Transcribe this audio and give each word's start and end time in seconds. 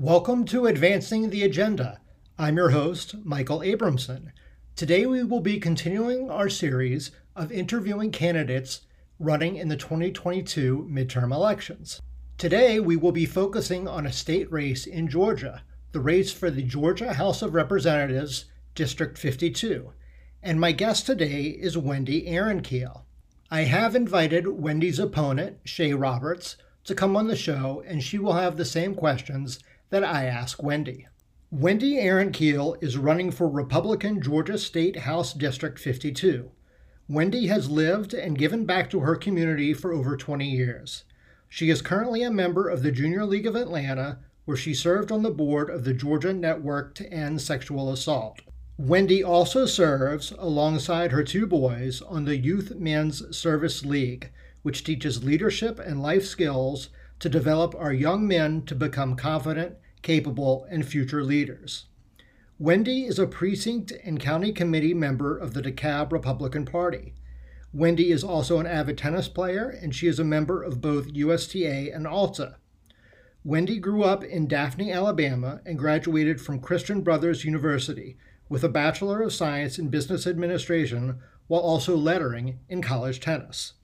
Welcome 0.00 0.44
to 0.44 0.66
Advancing 0.66 1.30
the 1.30 1.42
Agenda. 1.42 2.00
I'm 2.38 2.56
your 2.56 2.70
host, 2.70 3.16
Michael 3.24 3.58
Abramson. 3.58 4.30
Today 4.76 5.06
we 5.06 5.24
will 5.24 5.40
be 5.40 5.58
continuing 5.58 6.30
our 6.30 6.48
series 6.48 7.10
of 7.34 7.50
interviewing 7.50 8.12
candidates 8.12 8.82
running 9.18 9.56
in 9.56 9.66
the 9.66 9.76
2022 9.76 10.88
midterm 10.88 11.34
elections. 11.34 12.00
Today 12.36 12.78
we 12.78 12.94
will 12.96 13.10
be 13.10 13.26
focusing 13.26 13.88
on 13.88 14.06
a 14.06 14.12
state 14.12 14.48
race 14.52 14.86
in 14.86 15.08
Georgia, 15.08 15.64
the 15.90 15.98
race 15.98 16.30
for 16.30 16.48
the 16.48 16.62
Georgia 16.62 17.14
House 17.14 17.42
of 17.42 17.52
Representatives, 17.52 18.44
District 18.76 19.18
52. 19.18 19.94
And 20.44 20.60
my 20.60 20.70
guest 20.70 21.06
today 21.06 21.46
is 21.46 21.76
Wendy 21.76 22.24
Ehrenkeel. 22.28 23.02
I 23.50 23.62
have 23.62 23.96
invited 23.96 24.46
Wendy's 24.46 25.00
opponent, 25.00 25.56
Shea 25.64 25.92
Roberts, 25.92 26.56
to 26.84 26.94
come 26.94 27.16
on 27.16 27.26
the 27.26 27.34
show, 27.34 27.82
and 27.84 28.00
she 28.00 28.20
will 28.20 28.34
have 28.34 28.56
the 28.56 28.64
same 28.64 28.94
questions 28.94 29.58
that 29.90 30.04
I 30.04 30.24
ask 30.26 30.62
Wendy. 30.62 31.06
Wendy 31.50 31.98
Aaron 31.98 32.30
Keel 32.30 32.76
is 32.80 32.98
running 32.98 33.30
for 33.30 33.48
Republican 33.48 34.20
Georgia 34.20 34.58
State 34.58 35.00
House 35.00 35.32
District 35.32 35.78
52. 35.78 36.50
Wendy 37.08 37.46
has 37.46 37.70
lived 37.70 38.12
and 38.12 38.36
given 38.36 38.66
back 38.66 38.90
to 38.90 39.00
her 39.00 39.16
community 39.16 39.72
for 39.72 39.92
over 39.92 40.14
20 40.14 40.46
years. 40.46 41.04
She 41.48 41.70
is 41.70 41.80
currently 41.80 42.22
a 42.22 42.30
member 42.30 42.68
of 42.68 42.82
the 42.82 42.92
Junior 42.92 43.24
League 43.24 43.46
of 43.46 43.56
Atlanta, 43.56 44.18
where 44.44 44.58
she 44.58 44.74
served 44.74 45.10
on 45.10 45.22
the 45.22 45.30
board 45.30 45.70
of 45.70 45.84
the 45.84 45.94
Georgia 45.94 46.34
Network 46.34 46.94
to 46.96 47.10
End 47.10 47.40
Sexual 47.40 47.90
Assault. 47.90 48.42
Wendy 48.76 49.24
also 49.24 49.64
serves 49.64 50.32
alongside 50.38 51.12
her 51.12 51.24
two 51.24 51.46
boys 51.46 52.02
on 52.02 52.26
the 52.26 52.36
Youth 52.36 52.74
Men's 52.76 53.34
Service 53.34 53.84
League, 53.84 54.30
which 54.62 54.84
teaches 54.84 55.24
leadership 55.24 55.78
and 55.78 56.02
life 56.02 56.26
skills 56.26 56.90
to 57.20 57.28
develop 57.28 57.74
our 57.74 57.92
young 57.92 58.26
men 58.26 58.62
to 58.66 58.74
become 58.74 59.16
confident, 59.16 59.76
capable, 60.02 60.66
and 60.70 60.86
future 60.86 61.24
leaders. 61.24 61.86
Wendy 62.58 63.04
is 63.04 63.18
a 63.18 63.26
precinct 63.26 63.92
and 64.04 64.18
county 64.18 64.52
committee 64.52 64.94
member 64.94 65.36
of 65.36 65.54
the 65.54 65.62
DeKalb 65.62 66.10
Republican 66.10 66.64
Party. 66.64 67.14
Wendy 67.72 68.10
is 68.10 68.24
also 68.24 68.58
an 68.58 68.66
avid 68.66 68.98
tennis 68.98 69.28
player, 69.28 69.68
and 69.68 69.94
she 69.94 70.06
is 70.06 70.18
a 70.18 70.24
member 70.24 70.62
of 70.62 70.80
both 70.80 71.12
USTA 71.12 71.92
and 71.94 72.06
ALTA. 72.06 72.56
Wendy 73.44 73.78
grew 73.78 74.02
up 74.02 74.24
in 74.24 74.48
Daphne, 74.48 74.90
Alabama, 74.90 75.60
and 75.64 75.78
graduated 75.78 76.40
from 76.40 76.60
Christian 76.60 77.02
Brothers 77.02 77.44
University 77.44 78.16
with 78.48 78.64
a 78.64 78.68
Bachelor 78.68 79.22
of 79.22 79.32
Science 79.32 79.78
in 79.78 79.88
Business 79.88 80.26
Administration 80.26 81.20
while 81.46 81.60
also 81.60 81.96
lettering 81.96 82.58
in 82.68 82.82
college 82.82 83.20
tennis. 83.20 83.74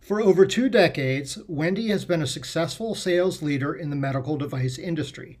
For 0.00 0.20
over 0.20 0.44
two 0.44 0.68
decades, 0.68 1.38
Wendy 1.46 1.88
has 1.88 2.04
been 2.04 2.22
a 2.22 2.26
successful 2.26 2.94
sales 2.94 3.42
leader 3.42 3.72
in 3.72 3.90
the 3.90 3.96
medical 3.96 4.36
device 4.36 4.78
industry. 4.78 5.38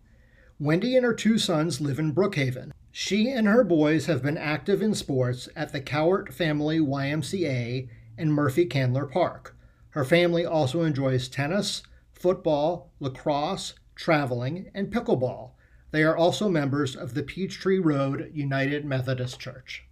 Wendy 0.60 0.94
and 0.96 1.04
her 1.04 1.14
two 1.14 1.38
sons 1.38 1.80
live 1.80 1.98
in 1.98 2.14
Brookhaven. 2.14 2.70
She 2.92 3.30
and 3.30 3.48
her 3.48 3.64
boys 3.64 4.06
have 4.06 4.22
been 4.22 4.36
active 4.36 4.82
in 4.82 4.94
sports 4.94 5.48
at 5.56 5.72
the 5.72 5.80
Cowart 5.80 6.32
Family 6.32 6.78
YMCA 6.78 7.88
and 8.18 8.32
Murphy 8.32 8.66
Candler 8.66 9.06
Park. 9.06 9.56
Her 9.90 10.04
family 10.04 10.44
also 10.44 10.82
enjoys 10.82 11.28
tennis, 11.28 11.82
football, 12.12 12.92
lacrosse, 13.00 13.74
traveling, 13.96 14.70
and 14.74 14.92
pickleball. 14.92 15.52
They 15.90 16.04
are 16.04 16.16
also 16.16 16.48
members 16.48 16.94
of 16.94 17.14
the 17.14 17.22
Peachtree 17.22 17.78
Road 17.78 18.30
United 18.32 18.84
Methodist 18.84 19.40
Church. 19.40 19.84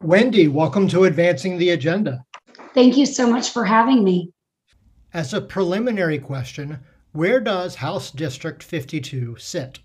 Wendy, 0.00 0.48
welcome 0.48 0.88
to 0.88 1.04
Advancing 1.04 1.58
the 1.58 1.70
Agenda. 1.70 2.24
Thank 2.76 2.98
you 2.98 3.06
so 3.06 3.26
much 3.26 3.52
for 3.52 3.64
having 3.64 4.04
me. 4.04 4.34
As 5.14 5.32
a 5.32 5.40
preliminary 5.40 6.18
question, 6.18 6.78
where 7.12 7.40
does 7.40 7.76
House 7.76 8.10
District 8.10 8.62
52 8.62 9.36
sit? 9.38 9.78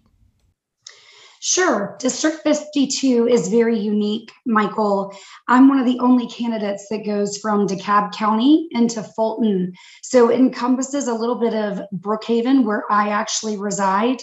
Sure. 1.40 1.96
District 2.00 2.40
52 2.44 3.30
is 3.30 3.48
very 3.48 3.80
unique, 3.80 4.30
Michael. 4.46 5.16
I'm 5.48 5.70
one 5.70 5.80
of 5.80 5.86
the 5.86 6.00
only 6.02 6.28
candidates 6.28 6.88
that 6.92 7.06
goes 7.06 7.38
from 7.38 7.66
DeKalb 7.66 8.12
County 8.12 8.68
into 8.72 9.02
Fulton. 9.02 9.72
So 10.04 10.30
it 10.30 10.38
encompasses 10.38 11.08
a 11.08 11.14
little 11.14 11.40
bit 11.40 11.54
of 11.54 11.82
Brookhaven, 11.96 12.66
where 12.66 12.84
I 12.92 13.08
actually 13.08 13.56
reside, 13.56 14.22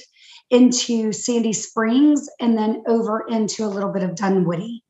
into 0.51 1.11
Sandy 1.13 1.55
Springs, 1.55 2.29
and 2.39 2.57
then 2.57 2.83
over 2.87 3.25
into 3.31 3.65
a 3.65 3.73
little 3.73 3.95
bit 3.95 4.03
of 4.03 4.15
Dunwoody. 4.15 4.85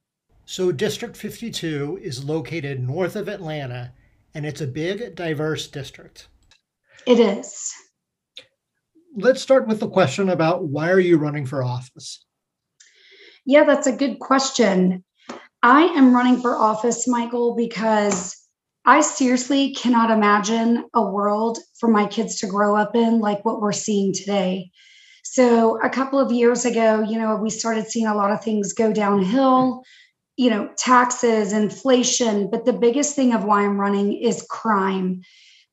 So, 0.51 0.73
District 0.73 1.15
52 1.15 2.01
is 2.03 2.25
located 2.25 2.81
north 2.81 3.17
of 3.17 3.29
Atlanta, 3.29 3.93
and 4.33 4.47
it's 4.47 4.63
a 4.63 4.67
big, 4.67 5.15
diverse 5.15 5.67
district. 5.67 6.29
It 7.07 7.21
is. 7.21 7.71
Let's 9.15 9.43
start 9.43 9.69
with 9.69 9.79
the 9.79 9.91
question 9.91 10.31
about 10.31 10.65
why 10.65 10.91
are 10.91 11.01
you 11.01 11.19
running 11.19 11.45
for 11.45 11.63
office? 11.63 12.25
Yeah, 13.45 13.65
that's 13.65 13.87
a 13.87 13.93
good 13.93 14.21
question. 14.21 15.05
I 15.63 15.83
am 15.83 16.15
running 16.15 16.41
for 16.41 16.57
office, 16.57 17.07
Michael, 17.07 17.55
because 17.55 18.35
I 18.87 19.03
seriously 19.03 19.75
cannot 19.75 20.11
imagine 20.11 20.87
a 20.95 21.03
world 21.03 21.59
for 21.79 21.91
my 21.91 22.07
kids 22.07 22.37
to 22.37 22.47
grow 22.47 22.75
up 22.75 22.97
in 22.97 23.19
like 23.19 23.45
what 23.45 23.61
we're 23.61 23.73
seeing 23.73 24.15
today. 24.15 24.71
So, 25.25 25.79
a 25.83 25.91
couple 25.91 26.19
of 26.19 26.33
years 26.33 26.65
ago, 26.65 27.05
you 27.07 27.19
know, 27.19 27.37
we 27.37 27.51
started 27.51 27.87
seeing 27.87 28.07
a 28.07 28.15
lot 28.15 28.31
of 28.31 28.43
things 28.43 28.73
go 28.73 28.95
downhill 28.95 29.83
you 30.39 30.49
know, 30.49 30.71
taxes, 30.77 31.53
inflation, 31.53 32.49
but 32.49 32.65
the 32.65 32.73
biggest 32.73 33.17
thing 33.17 33.35
of 33.35 33.43
why 33.43 33.65
I'm 33.65 33.79
running 33.79 34.15
is 34.15 34.47
crime. 34.49 35.21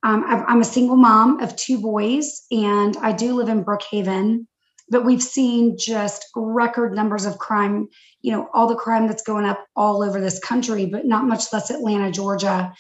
Um, 0.01 0.23
I'm 0.27 0.59
a 0.59 0.65
single 0.65 0.95
mom 0.95 1.39
of 1.39 1.55
two 1.55 1.79
boys, 1.79 2.45
and 2.51 2.97
I 2.97 3.11
do 3.11 3.35
live 3.35 3.47
in 3.47 3.63
Brookhaven, 3.63 4.47
but 4.89 5.05
we've 5.05 5.21
seen 5.21 5.77
just 5.77 6.25
record 6.35 6.95
numbers 6.95 7.25
of 7.25 7.37
crime, 7.37 7.87
you 8.23 8.31
know, 8.31 8.49
all 8.55 8.67
the 8.67 8.75
crime 8.75 9.07
that's 9.07 9.21
going 9.21 9.45
up 9.45 9.63
all 9.75 10.01
over 10.01 10.19
this 10.19 10.39
country, 10.39 10.87
but 10.87 11.05
not 11.05 11.25
much 11.25 11.53
less 11.53 11.69
Atlanta, 11.69 12.11
Georgia. 12.11 12.73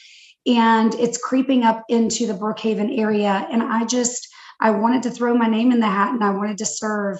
And 0.47 0.95
it's 0.95 1.19
creeping 1.19 1.63
up 1.63 1.83
into 1.87 2.25
the 2.25 2.33
Brookhaven 2.33 2.97
area. 2.97 3.47
And 3.51 3.61
I 3.61 3.85
just, 3.85 4.27
I 4.59 4.71
wanted 4.71 5.03
to 5.03 5.11
throw 5.11 5.35
my 5.35 5.47
name 5.47 5.71
in 5.71 5.79
the 5.79 5.87
hat 5.87 6.13
and 6.13 6.23
I 6.23 6.31
wanted 6.31 6.57
to 6.59 6.65
serve. 6.65 7.19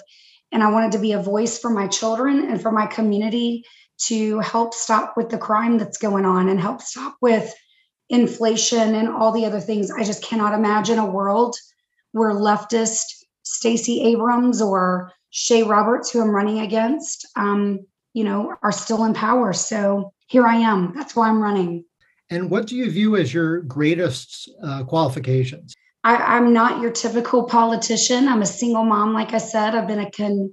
And 0.51 0.63
I 0.63 0.71
wanted 0.71 0.91
to 0.93 0.99
be 0.99 1.11
a 1.11 1.21
voice 1.21 1.59
for 1.59 1.69
my 1.69 1.87
children 1.87 2.49
and 2.49 2.61
for 2.61 2.71
my 2.71 2.85
community 2.85 3.63
to 4.07 4.39
help 4.39 4.73
stop 4.73 5.15
with 5.15 5.29
the 5.29 5.37
crime 5.37 5.77
that's 5.77 5.97
going 5.97 6.25
on 6.25 6.49
and 6.49 6.59
help 6.59 6.81
stop 6.81 7.15
with 7.21 7.53
inflation 8.09 8.95
and 8.95 9.07
all 9.07 9.31
the 9.31 9.45
other 9.45 9.59
things. 9.59 9.89
I 9.91 10.03
just 10.03 10.23
cannot 10.23 10.53
imagine 10.53 10.99
a 10.99 11.05
world 11.05 11.55
where 12.11 12.33
leftist 12.33 13.25
Stacey 13.43 14.01
Abrams 14.03 14.61
or 14.61 15.11
Shea 15.31 15.63
Roberts, 15.63 16.11
who 16.11 16.21
I'm 16.21 16.35
running 16.35 16.59
against, 16.59 17.27
um, 17.35 17.79
you 18.13 18.23
know, 18.23 18.55
are 18.63 18.71
still 18.71 19.03
in 19.05 19.13
power. 19.13 19.53
So 19.53 20.13
here 20.27 20.45
I 20.45 20.55
am. 20.55 20.93
That's 20.95 21.15
why 21.15 21.27
I'm 21.27 21.41
running. 21.41 21.83
And 22.29 22.49
what 22.49 22.67
do 22.67 22.75
you 22.75 22.89
view 22.89 23.15
as 23.15 23.33
your 23.33 23.61
greatest 23.61 24.49
uh, 24.63 24.83
qualifications? 24.83 25.73
I, 26.03 26.37
am 26.37 26.53
not 26.53 26.81
your 26.81 26.91
typical 26.91 27.43
politician. 27.43 28.27
I'm 28.27 28.41
a 28.41 28.47
single 28.47 28.83
mom, 28.83 29.13
like 29.13 29.33
I 29.33 29.39
said. 29.39 29.75
I've 29.75 29.87
been 29.87 29.99
a 29.99 30.11
con- 30.11 30.51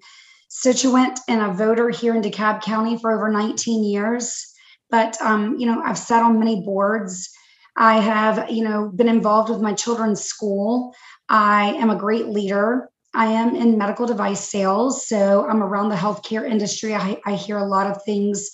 constituent 0.53 1.19
and 1.29 1.41
a 1.41 1.53
voter 1.55 1.89
here 1.89 2.15
in 2.15 2.23
DeKalb 2.23 2.63
County 2.63 2.99
for 2.99 3.11
over 3.11 3.31
19 3.31 3.85
years. 3.85 4.47
But, 4.91 5.17
um, 5.23 5.57
you 5.59 5.67
know, 5.67 5.81
I've 5.83 5.99
sat 5.99 6.23
on 6.23 6.39
many 6.39 6.61
boards. 6.61 7.31
I 7.77 8.01
have, 8.01 8.51
you 8.51 8.63
know, 8.63 8.91
been 8.95 9.09
involved 9.09 9.49
with 9.49 9.63
my 9.63 9.73
children's 9.73 10.23
school. 10.23 10.95
I 11.29 11.73
am 11.75 11.89
a 11.89 11.97
great 11.97 12.29
leader. 12.29 12.91
I 13.15 13.27
am 13.27 13.57
in 13.57 13.79
medical 13.79 14.07
device 14.07 14.41
sales. 14.41 15.09
So 15.09 15.47
I'm 15.49 15.63
around 15.63 15.89
the 15.89 15.97
healthcare 15.97 16.49
industry. 16.49 16.95
I, 16.95 17.19
I 17.25 17.35
hear 17.35 17.57
a 17.57 17.65
lot 17.67 17.87
of 17.87 18.03
things 18.05 18.51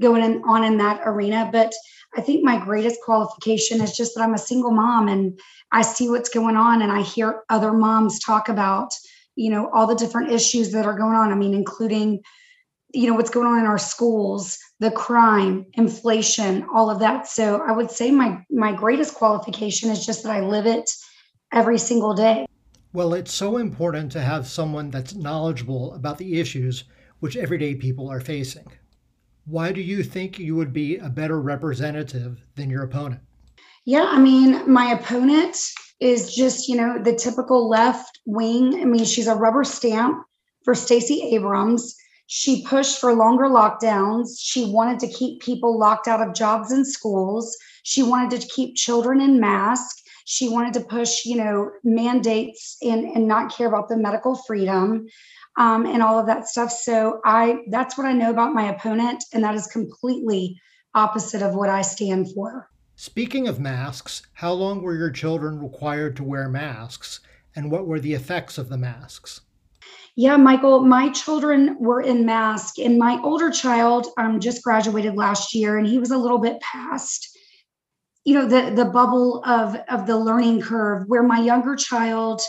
going 0.00 0.24
in, 0.24 0.42
on 0.46 0.64
in 0.64 0.78
that 0.78 1.02
arena. 1.04 1.50
But 1.52 1.72
I 2.16 2.22
think 2.22 2.42
my 2.42 2.58
greatest 2.58 3.00
qualification 3.04 3.82
is 3.82 3.94
just 3.94 4.14
that 4.14 4.22
I'm 4.22 4.34
a 4.34 4.38
single 4.38 4.70
mom 4.70 5.08
and 5.08 5.38
I 5.70 5.82
see 5.82 6.08
what's 6.08 6.30
going 6.30 6.56
on 6.56 6.80
and 6.80 6.90
I 6.90 7.02
hear 7.02 7.42
other 7.50 7.72
moms 7.72 8.18
talk 8.18 8.48
about 8.48 8.94
you 9.36 9.50
know 9.50 9.70
all 9.72 9.86
the 9.86 9.94
different 9.94 10.32
issues 10.32 10.72
that 10.72 10.86
are 10.86 10.96
going 10.96 11.14
on. 11.14 11.32
I 11.32 11.34
mean 11.34 11.54
including 11.54 12.20
you 12.92 13.08
know 13.08 13.14
what's 13.14 13.30
going 13.30 13.46
on 13.46 13.58
in 13.58 13.66
our 13.66 13.78
schools 13.78 14.58
the 14.80 14.90
crime 14.90 15.66
inflation 15.74 16.66
all 16.74 16.90
of 16.90 16.98
that. 17.00 17.26
So 17.26 17.62
i 17.66 17.72
would 17.72 17.90
say 17.90 18.10
my 18.10 18.44
my 18.50 18.72
greatest 18.72 19.14
qualification 19.14 19.90
is 19.90 20.04
just 20.04 20.22
that 20.22 20.32
i 20.32 20.40
live 20.40 20.66
it 20.66 20.90
every 21.52 21.78
single 21.78 22.14
day. 22.14 22.46
Well 22.92 23.14
it's 23.14 23.32
so 23.32 23.56
important 23.56 24.12
to 24.12 24.20
have 24.20 24.46
someone 24.46 24.90
that's 24.90 25.14
knowledgeable 25.14 25.94
about 25.94 26.18
the 26.18 26.38
issues 26.38 26.84
which 27.20 27.36
everyday 27.36 27.74
people 27.74 28.10
are 28.10 28.20
facing. 28.20 28.66
Why 29.44 29.72
do 29.72 29.80
you 29.80 30.02
think 30.02 30.38
you 30.38 30.54
would 30.56 30.72
be 30.72 30.98
a 30.98 31.08
better 31.08 31.40
representative 31.40 32.40
than 32.54 32.70
your 32.70 32.82
opponent? 32.82 33.22
Yeah 33.86 34.06
i 34.10 34.18
mean 34.18 34.70
my 34.70 34.92
opponent 34.92 35.56
is 36.02 36.34
just, 36.34 36.68
you 36.68 36.76
know, 36.76 37.00
the 37.02 37.14
typical 37.14 37.68
left 37.68 38.20
wing. 38.26 38.80
I 38.80 38.84
mean, 38.84 39.04
she's 39.04 39.28
a 39.28 39.34
rubber 39.34 39.64
stamp 39.64 40.24
for 40.64 40.74
Stacey 40.74 41.34
Abrams. 41.34 41.96
She 42.26 42.64
pushed 42.64 42.98
for 42.98 43.14
longer 43.14 43.44
lockdowns. 43.44 44.36
She 44.38 44.64
wanted 44.64 44.98
to 45.00 45.08
keep 45.08 45.40
people 45.40 45.78
locked 45.78 46.08
out 46.08 46.26
of 46.26 46.34
jobs 46.34 46.72
and 46.72 46.86
schools. 46.86 47.56
She 47.82 48.02
wanted 48.02 48.40
to 48.40 48.48
keep 48.48 48.76
children 48.76 49.20
in 49.20 49.40
masks. 49.40 50.02
She 50.24 50.48
wanted 50.48 50.72
to 50.74 50.80
push, 50.80 51.24
you 51.24 51.36
know, 51.36 51.70
mandates 51.84 52.76
and, 52.82 53.04
and 53.04 53.28
not 53.28 53.54
care 53.54 53.68
about 53.68 53.88
the 53.88 53.96
medical 53.96 54.34
freedom 54.34 55.06
um, 55.58 55.84
and 55.84 56.02
all 56.02 56.18
of 56.18 56.26
that 56.26 56.48
stuff. 56.48 56.70
So 56.70 57.20
I 57.24 57.58
that's 57.70 57.98
what 57.98 58.06
I 58.06 58.12
know 58.12 58.30
about 58.30 58.54
my 58.54 58.72
opponent, 58.72 59.24
and 59.32 59.44
that 59.44 59.54
is 59.54 59.66
completely 59.66 60.60
opposite 60.94 61.42
of 61.42 61.54
what 61.54 61.68
I 61.68 61.82
stand 61.82 62.32
for. 62.34 62.68
Speaking 63.02 63.48
of 63.48 63.58
masks, 63.58 64.22
how 64.34 64.52
long 64.52 64.80
were 64.80 64.94
your 64.94 65.10
children 65.10 65.60
required 65.60 66.14
to 66.14 66.22
wear 66.22 66.48
masks, 66.48 67.18
and 67.56 67.68
what 67.68 67.84
were 67.84 67.98
the 67.98 68.14
effects 68.14 68.58
of 68.58 68.68
the 68.68 68.78
masks? 68.78 69.40
Yeah, 70.14 70.36
Michael, 70.36 70.82
my 70.82 71.08
children 71.08 71.76
were 71.80 72.00
in 72.00 72.24
mask, 72.24 72.78
and 72.78 73.00
my 73.00 73.20
older 73.24 73.50
child 73.50 74.06
um, 74.18 74.38
just 74.38 74.62
graduated 74.62 75.16
last 75.16 75.52
year, 75.52 75.78
and 75.78 75.84
he 75.88 75.98
was 75.98 76.12
a 76.12 76.16
little 76.16 76.38
bit 76.38 76.60
past, 76.60 77.36
you 78.24 78.34
know, 78.34 78.46
the 78.46 78.70
the 78.70 78.84
bubble 78.84 79.42
of 79.44 79.74
of 79.88 80.06
the 80.06 80.16
learning 80.16 80.60
curve. 80.60 81.02
Where 81.08 81.24
my 81.24 81.40
younger 81.40 81.74
child 81.74 82.40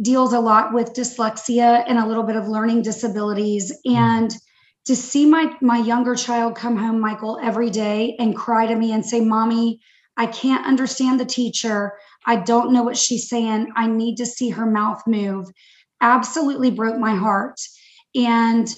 deals 0.00 0.32
a 0.32 0.40
lot 0.40 0.72
with 0.72 0.94
dyslexia 0.94 1.84
and 1.86 1.98
a 1.98 2.06
little 2.06 2.24
bit 2.24 2.36
of 2.36 2.48
learning 2.48 2.80
disabilities, 2.80 3.70
mm. 3.86 3.96
and 3.96 4.34
to 4.86 4.96
see 4.96 5.26
my 5.26 5.54
my 5.60 5.76
younger 5.76 6.14
child 6.14 6.56
come 6.56 6.78
home, 6.78 7.00
Michael, 7.00 7.38
every 7.42 7.68
day 7.68 8.16
and 8.18 8.34
cry 8.34 8.66
to 8.66 8.74
me 8.74 8.92
and 8.92 9.04
say, 9.04 9.20
"Mommy, 9.20 9.78
I 10.16 10.26
can't 10.26 10.66
understand 10.66 11.18
the 11.18 11.24
teacher. 11.24 11.94
I 12.26 12.36
don't 12.36 12.72
know 12.72 12.82
what 12.82 12.98
she's 12.98 13.28
saying. 13.28 13.72
I 13.76 13.86
need 13.86 14.16
to 14.16 14.26
see 14.26 14.50
her 14.50 14.66
mouth 14.66 15.02
move." 15.06 15.50
absolutely 16.00 16.70
broke 16.70 16.98
my 16.98 17.14
heart. 17.14 17.60
And 18.14 18.68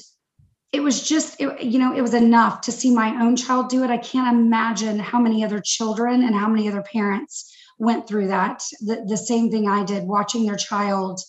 it 0.73 0.83
was 0.83 1.07
just, 1.07 1.41
it, 1.41 1.63
you 1.63 1.79
know, 1.79 1.95
it 1.95 2.01
was 2.01 2.15
enough 2.15 2.63
to 2.63 2.73
see 2.73 2.91
my 2.91 3.23
own 3.23 3.37
child 3.37 3.69
do 3.69 3.85
it. 3.85 3.91
I 3.91 3.99
can't 3.99 4.35
imagine 4.35 4.99
how 4.99 5.21
many 5.21 5.45
other 5.45 5.61
children 5.61 6.23
and 6.23 6.35
how 6.35 6.49
many 6.49 6.69
other 6.69 6.83
parents 6.83 7.55
went 7.79 8.07
through 8.07 8.29
that. 8.29 8.63
The, 8.81 9.05
the 9.07 9.17
same 9.17 9.51
thing 9.51 9.69
I 9.69 9.85
did, 9.85 10.05
watching 10.05 10.47
their 10.47 10.57
child 10.57 11.21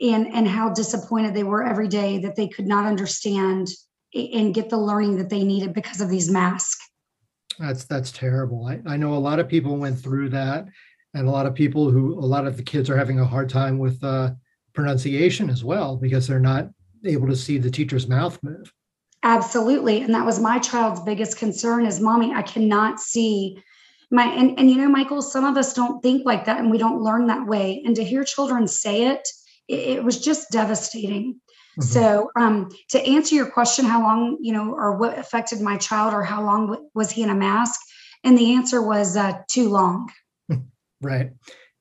and 0.00 0.26
and 0.34 0.48
how 0.48 0.70
disappointed 0.70 1.34
they 1.34 1.44
were 1.44 1.62
every 1.62 1.86
day 1.86 2.18
that 2.18 2.34
they 2.34 2.48
could 2.48 2.66
not 2.66 2.84
understand 2.84 3.68
and 4.12 4.52
get 4.52 4.68
the 4.68 4.76
learning 4.76 5.16
that 5.18 5.30
they 5.30 5.44
needed 5.44 5.72
because 5.72 6.00
of 6.00 6.10
these 6.10 6.30
masks. 6.30 6.88
That's 7.58 7.84
that's 7.84 8.12
terrible. 8.12 8.66
I, 8.66 8.80
I 8.86 8.96
know 8.96 9.14
a 9.14 9.16
lot 9.16 9.38
of 9.38 9.48
people 9.48 9.76
went 9.76 9.98
through 9.98 10.30
that, 10.30 10.66
and 11.14 11.28
a 11.28 11.30
lot 11.30 11.46
of 11.46 11.54
people 11.54 11.90
who 11.90 12.18
a 12.18 12.26
lot 12.26 12.46
of 12.46 12.56
the 12.56 12.62
kids 12.62 12.90
are 12.90 12.96
having 12.96 13.20
a 13.20 13.26
hard 13.26 13.48
time 13.48 13.78
with 13.78 14.02
uh, 14.02 14.32
pronunciation 14.72 15.48
as 15.48 15.64
well 15.64 15.96
because 15.96 16.26
they're 16.26 16.40
not 16.40 16.68
able 17.04 17.28
to 17.28 17.36
see 17.36 17.58
the 17.58 17.70
teacher's 17.70 18.08
mouth 18.08 18.38
move. 18.42 18.72
Absolutely. 19.22 20.02
And 20.02 20.14
that 20.14 20.26
was 20.26 20.38
my 20.38 20.58
child's 20.58 21.00
biggest 21.00 21.38
concern 21.38 21.86
is 21.86 22.00
mommy, 22.00 22.34
I 22.34 22.42
cannot 22.42 23.00
see 23.00 23.62
my 24.10 24.24
and, 24.24 24.58
and 24.58 24.70
you 24.70 24.76
know, 24.76 24.88
Michael, 24.88 25.22
some 25.22 25.44
of 25.44 25.56
us 25.56 25.72
don't 25.72 26.02
think 26.02 26.26
like 26.26 26.44
that 26.44 26.58
and 26.58 26.70
we 26.70 26.78
don't 26.78 27.02
learn 27.02 27.26
that 27.28 27.46
way. 27.46 27.82
And 27.84 27.96
to 27.96 28.04
hear 28.04 28.22
children 28.22 28.68
say 28.68 29.06
it, 29.06 29.26
it, 29.66 29.96
it 29.96 30.04
was 30.04 30.20
just 30.20 30.50
devastating. 30.50 31.40
Mm-hmm. 31.78 31.82
So 31.82 32.30
um, 32.36 32.70
to 32.90 33.00
answer 33.04 33.34
your 33.34 33.50
question, 33.50 33.84
how 33.84 34.02
long, 34.02 34.38
you 34.40 34.52
know, 34.52 34.72
or 34.72 34.96
what 34.96 35.18
affected 35.18 35.60
my 35.60 35.76
child 35.76 36.14
or 36.14 36.22
how 36.22 36.42
long 36.44 36.88
was 36.94 37.10
he 37.10 37.22
in 37.22 37.30
a 37.30 37.34
mask? 37.34 37.80
And 38.22 38.38
the 38.38 38.54
answer 38.54 38.80
was 38.80 39.16
uh, 39.16 39.40
too 39.50 39.68
long. 39.68 40.10
right. 41.02 41.30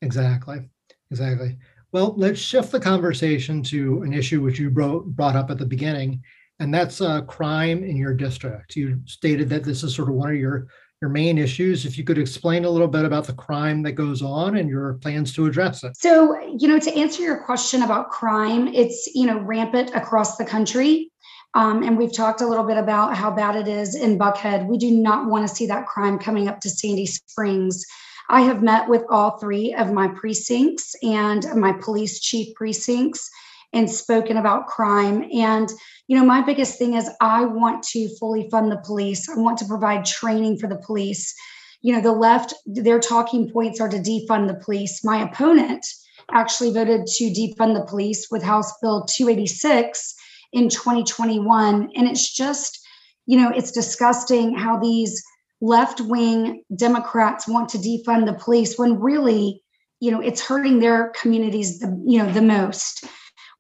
Exactly. 0.02 0.70
Exactly. 1.12 1.58
Well, 1.92 2.16
let's 2.18 2.40
shift 2.40 2.72
the 2.72 2.80
conversation 2.80 3.62
to 3.64 4.02
an 4.02 4.14
issue 4.14 4.42
which 4.42 4.60
you 4.60 4.72
brought 4.72 5.36
up 5.36 5.52
at 5.52 5.60
the 5.60 5.66
beginning, 5.66 6.24
and 6.60 6.74
that's 6.74 7.02
uh, 7.02 7.22
crime 7.22 7.84
in 7.84 7.96
your 7.96 8.16
district. 8.16 8.76
You 8.76 9.00
stated 9.06 9.48
that 9.50 9.64
this 9.64 9.84
is 9.84 9.96
sort 9.96 10.10
of 10.10 10.16
one 10.16 10.32
of 10.32 10.36
your 10.36 10.68
your 11.04 11.10
main 11.10 11.38
issues. 11.38 11.86
If 11.86 11.98
you 11.98 12.06
could 12.06 12.18
explain 12.18 12.64
a 12.64 12.70
little 12.70 12.88
bit 12.88 13.04
about 13.04 13.28
the 13.28 13.34
crime 13.34 13.84
that 13.84 13.92
goes 13.92 14.22
on 14.22 14.56
and 14.56 14.70
your 14.70 14.94
plans 15.02 15.34
to 15.34 15.46
address 15.46 15.84
it. 15.84 15.98
So, 15.98 16.40
you 16.58 16.66
know, 16.70 16.80
to 16.80 16.96
answer 16.98 17.22
your 17.22 17.44
question 17.44 17.82
about 17.82 18.10
crime, 18.10 18.70
it's 18.70 19.10
you 19.14 19.26
know 19.26 19.40
rampant 19.40 19.94
across 19.94 20.38
the 20.38 20.46
country. 20.46 21.12
Um, 21.56 21.84
and 21.84 21.98
we've 21.98 22.14
talked 22.14 22.40
a 22.40 22.48
little 22.48 22.64
bit 22.64 22.78
about 22.78 23.18
how 23.18 23.30
bad 23.30 23.58
it 23.58 23.68
is 23.68 23.96
in 23.96 24.18
Buckhead. 24.18 24.66
We 24.66 24.78
do 24.78 24.92
not 24.92 25.28
want 25.28 25.46
to 25.46 25.54
see 25.54 25.66
that 25.68 25.88
crime 25.88 26.18
coming 26.18 26.48
up 26.48 26.62
to 26.62 26.70
Sandy 26.70 27.06
Springs. 27.06 27.86
I 28.30 28.40
have 28.42 28.64
met 28.64 28.88
with 28.88 29.04
all 29.10 29.38
three 29.38 29.74
of 29.74 29.92
my 29.92 30.08
precincts 30.08 30.96
and 31.04 31.46
my 31.58 31.74
police 31.74 32.22
chief 32.22 32.56
precincts 32.56 33.30
and 33.74 33.90
spoken 33.90 34.38
about 34.38 34.68
crime. 34.68 35.28
And, 35.34 35.70
you 36.08 36.18
know, 36.18 36.26
my 36.26 36.42
biggest 36.42 36.78
thing 36.78 36.94
is 36.94 37.10
I 37.20 37.46
want 37.46 37.84
to 37.90 38.08
fully 38.18 38.48
fund 38.50 38.72
the 38.72 38.82
police, 38.86 39.28
I 39.28 39.36
want 39.36 39.58
to 39.60 39.66
provide 39.66 40.06
training 40.06 40.60
for 40.60 40.68
the 40.68 40.78
police. 40.78 41.34
You 41.82 41.94
know, 41.94 42.02
the 42.02 42.14
left, 42.14 42.54
their 42.66 43.00
talking 43.00 43.52
points 43.52 43.82
are 43.82 43.90
to 43.90 43.98
defund 43.98 44.48
the 44.48 44.62
police. 44.64 45.04
My 45.04 45.24
opponent 45.24 45.86
actually 46.32 46.72
voted 46.72 47.06
to 47.06 47.26
defund 47.26 47.76
the 47.76 47.86
police 47.86 48.28
with 48.32 48.42
House 48.42 48.72
Bill 48.82 49.04
286 49.06 50.16
in 50.54 50.70
2021. 50.70 51.90
And 51.96 52.08
it's 52.08 52.34
just, 52.34 52.80
you 53.26 53.38
know, 53.38 53.50
it's 53.50 53.72
disgusting 53.72 54.56
how 54.56 54.80
these 54.80 55.22
left 55.62 56.00
wing 56.02 56.64
Democrats 56.76 57.48
want 57.48 57.70
to 57.70 57.78
defund 57.78 58.26
the 58.26 58.34
police 58.34 58.78
when 58.78 59.00
really, 59.00 59.62
you 60.00 60.12
know, 60.12 60.22
it's 60.22 60.46
hurting 60.46 60.80
their 60.80 61.12
communities 61.20 61.80
the 61.80 61.88
you 62.06 62.20
know 62.20 62.32
the 62.32 62.42
most. 62.42 63.06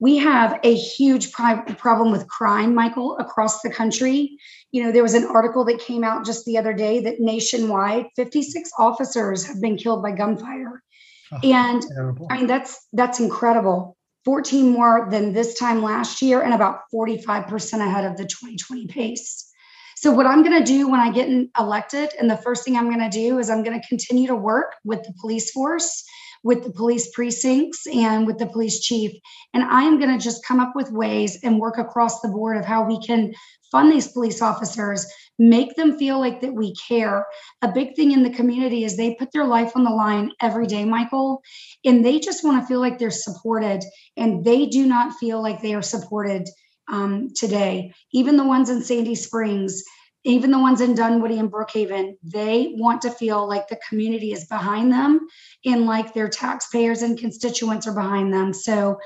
We 0.03 0.17
have 0.17 0.59
a 0.63 0.75
huge 0.75 1.31
problem 1.31 2.11
with 2.11 2.27
crime, 2.27 2.75
Michael, 2.75 3.17
across 3.19 3.61
the 3.61 3.69
country. 3.69 4.37
You 4.73 4.83
know, 4.83 4.91
there 4.91 5.01
was 5.01 5.13
an 5.13 5.23
article 5.23 5.63
that 5.63 5.79
came 5.79 6.03
out 6.03 6.25
just 6.25 6.43
the 6.43 6.57
other 6.57 6.73
day 6.73 6.99
that 7.03 7.21
nationwide, 7.21 8.07
56 8.17 8.69
officers 8.77 9.45
have 9.45 9.61
been 9.61 9.77
killed 9.77 10.03
by 10.03 10.11
gunfire. 10.11 10.83
Oh, 11.31 11.39
and 11.41 11.81
terrible. 11.95 12.27
I 12.29 12.35
mean, 12.35 12.47
that's 12.47 12.85
that's 12.91 13.21
incredible. 13.21 13.95
14 14.25 14.73
more 14.73 15.07
than 15.09 15.31
this 15.31 15.57
time 15.57 15.81
last 15.81 16.21
year, 16.21 16.41
and 16.41 16.53
about 16.53 16.81
45% 16.93 17.79
ahead 17.79 18.03
of 18.03 18.17
the 18.17 18.25
2020 18.25 18.87
pace. 18.87 19.49
So, 19.95 20.11
what 20.11 20.25
I'm 20.25 20.43
going 20.43 20.59
to 20.61 20.65
do 20.65 20.89
when 20.89 20.99
I 20.99 21.13
get 21.13 21.29
elected, 21.57 22.09
and 22.19 22.29
the 22.29 22.35
first 22.35 22.65
thing 22.65 22.75
I'm 22.75 22.89
going 22.89 23.09
to 23.09 23.17
do 23.17 23.39
is 23.39 23.49
I'm 23.49 23.63
going 23.63 23.79
to 23.79 23.87
continue 23.87 24.27
to 24.27 24.35
work 24.35 24.73
with 24.83 25.03
the 25.03 25.13
police 25.21 25.49
force, 25.51 26.03
with 26.43 26.63
the 26.63 26.71
police 26.71 27.09
precincts, 27.11 27.87
and 27.87 28.27
with 28.27 28.37
the 28.37 28.47
police 28.47 28.81
chief. 28.81 29.11
And 29.53 29.63
I 29.63 29.83
am 29.83 29.99
going 29.99 30.17
to 30.17 30.23
just 30.23 30.45
come 30.45 30.59
up 30.59 30.73
with 30.75 30.91
ways 30.91 31.39
and 31.43 31.59
work 31.59 31.77
across 31.77 32.21
the 32.21 32.27
board 32.27 32.57
of 32.57 32.65
how 32.65 32.83
we 32.83 32.99
can 33.01 33.33
fund 33.71 33.91
these 33.91 34.09
police 34.09 34.41
officers, 34.41 35.05
make 35.39 35.75
them 35.75 35.97
feel 35.97 36.19
like 36.19 36.41
that 36.41 36.53
we 36.53 36.75
care. 36.75 37.25
A 37.63 37.71
big 37.71 37.95
thing 37.95 38.11
in 38.11 38.21
the 38.21 38.29
community 38.29 38.83
is 38.83 38.95
they 38.95 39.15
put 39.15 39.31
their 39.31 39.45
life 39.45 39.71
on 39.75 39.83
the 39.83 39.89
line 39.89 40.31
every 40.41 40.67
day, 40.67 40.85
Michael, 40.85 41.41
and 41.83 42.05
they 42.05 42.19
just 42.19 42.43
want 42.43 42.61
to 42.61 42.67
feel 42.67 42.79
like 42.79 42.99
they're 42.99 43.09
supported, 43.09 43.83
and 44.15 44.45
they 44.45 44.67
do 44.67 44.85
not 44.85 45.17
feel 45.17 45.41
like 45.41 45.61
they 45.61 45.73
are 45.73 45.81
supported 45.81 46.47
um, 46.91 47.29
today, 47.35 47.93
even 48.11 48.37
the 48.37 48.45
ones 48.45 48.69
in 48.69 48.83
Sandy 48.83 49.15
Springs, 49.15 49.83
even 50.23 50.51
the 50.51 50.59
ones 50.59 50.81
in 50.81 50.95
Dunwoody 50.95 51.37
and 51.37 51.51
Brookhaven, 51.51 52.17
they 52.23 52.73
want 52.77 53.01
to 53.01 53.11
feel 53.11 53.47
like 53.47 53.67
the 53.67 53.79
community 53.87 54.31
is 54.31 54.45
behind 54.45 54.91
them 54.91 55.27
and 55.65 55.85
like 55.85 56.13
their 56.13 56.29
taxpayers 56.29 57.01
and 57.01 57.17
constituents 57.17 57.87
are 57.87 57.95
behind 57.95 58.33
them. 58.33 58.53
So 58.53 58.99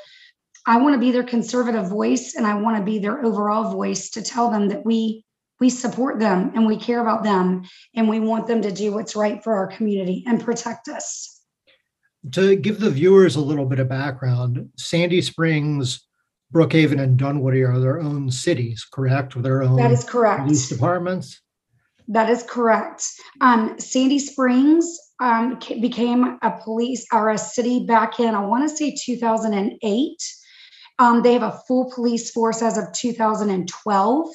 I 0.68 0.78
want 0.78 0.94
to 0.94 1.00
be 1.00 1.12
their 1.12 1.24
conservative 1.24 1.90
voice 1.90 2.36
and 2.36 2.46
I 2.46 2.56
want 2.56 2.78
to 2.78 2.84
be 2.84 3.00
their 3.00 3.24
overall 3.26 3.72
voice 3.72 4.10
to 4.12 4.22
tell 4.22 4.52
them 4.52 4.68
that 4.70 4.86
we 4.86 5.24
we 5.60 5.72
support 5.72 6.20
them 6.20 6.52
and 6.54 6.68
we 6.68 6.78
care 6.78 7.02
about 7.02 7.24
them 7.24 7.64
and 7.96 8.08
we 8.08 8.20
want 8.20 8.46
them 8.46 8.62
to 8.62 8.72
do 8.72 8.94
what's 8.94 9.16
right 9.16 9.44
for 9.44 9.56
our 9.56 9.66
community 9.66 10.24
and 10.28 10.44
protect 10.44 10.88
us. 10.88 11.42
To 12.34 12.56
give 12.56 12.80
the 12.80 12.92
viewers 12.92 13.36
a 13.36 13.42
little 13.42 13.66
bit 13.66 13.80
of 13.80 13.90
background, 13.90 14.70
Sandy 14.78 15.20
Springs 15.20 16.07
Brookhaven 16.54 17.02
and 17.02 17.18
Dunwoody 17.18 17.64
are 17.64 17.80
their 17.80 18.00
own 18.00 18.32
cities, 18.32 18.86
correct? 18.92 19.36
With 19.36 19.44
their 19.44 19.64
own 19.64 19.76
that 19.78 19.92
is 19.92 20.04
correct. 20.04 20.44
Police 20.44 20.70
departments. 20.70 21.42
That 22.08 22.30
is 22.30 22.44
correct. 22.44 23.04
Um, 23.42 23.78
Sandy 23.80 24.20
Springs 24.20 24.98
um, 25.20 25.60
became 25.82 26.40
a 26.42 26.58
police 26.64 27.06
or 27.12 27.30
a 27.30 27.38
city 27.38 27.86
back 27.86 28.20
in 28.20 28.34
I 28.34 28.46
want 28.46 28.70
to 28.70 28.76
say 28.76 28.96
2008. 28.98 30.18
Um, 31.00 31.22
they 31.22 31.34
have 31.34 31.44
a 31.44 31.60
full 31.68 31.92
police 31.94 32.32
force 32.32 32.62
as 32.62 32.78
of 32.78 32.86
2012, 32.94 34.30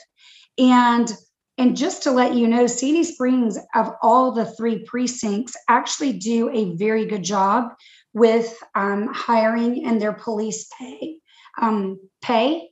and 0.58 1.12
and 1.58 1.76
just 1.76 2.02
to 2.02 2.10
let 2.10 2.34
you 2.34 2.46
know, 2.46 2.66
Sandy 2.66 3.04
Springs 3.04 3.58
of 3.74 3.92
all 4.02 4.32
the 4.32 4.44
three 4.44 4.84
precincts 4.84 5.54
actually 5.68 6.12
do 6.12 6.50
a 6.50 6.76
very 6.76 7.06
good 7.06 7.24
job 7.24 7.72
with 8.14 8.58
um, 8.74 9.08
hiring 9.12 9.86
and 9.86 10.00
their 10.00 10.12
police 10.12 10.68
pay 10.78 11.16
um, 11.60 11.98
pay. 12.22 12.68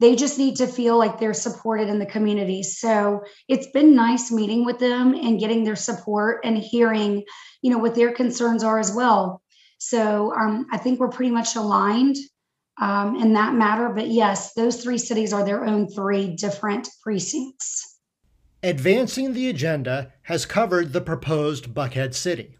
They 0.00 0.16
just 0.16 0.38
need 0.38 0.56
to 0.56 0.66
feel 0.66 0.96
like 0.96 1.18
they're 1.18 1.34
supported 1.34 1.88
in 1.88 1.98
the 1.98 2.06
community. 2.06 2.62
So 2.62 3.22
it's 3.48 3.66
been 3.68 3.94
nice 3.94 4.30
meeting 4.30 4.64
with 4.64 4.78
them 4.78 5.14
and 5.14 5.38
getting 5.38 5.62
their 5.62 5.76
support 5.76 6.40
and 6.42 6.56
hearing, 6.56 7.22
you 7.60 7.70
know, 7.70 7.78
what 7.78 7.94
their 7.94 8.12
concerns 8.12 8.64
are 8.64 8.78
as 8.78 8.92
well. 8.92 9.42
So 9.78 10.34
um, 10.34 10.66
I 10.72 10.78
think 10.78 11.00
we're 11.00 11.08
pretty 11.08 11.32
much 11.32 11.54
aligned 11.56 12.16
um, 12.80 13.16
in 13.16 13.34
that 13.34 13.54
matter. 13.54 13.90
But 13.90 14.08
yes, 14.08 14.54
those 14.54 14.82
three 14.82 14.98
cities 14.98 15.32
are 15.32 15.44
their 15.44 15.64
own 15.64 15.88
three 15.88 16.34
different 16.34 16.88
precincts. 17.02 17.98
Advancing 18.62 19.32
the 19.32 19.48
Agenda 19.48 20.12
has 20.22 20.44
covered 20.44 20.92
the 20.92 21.00
proposed 21.00 21.74
Buckhead 21.74 22.14
City. 22.14 22.56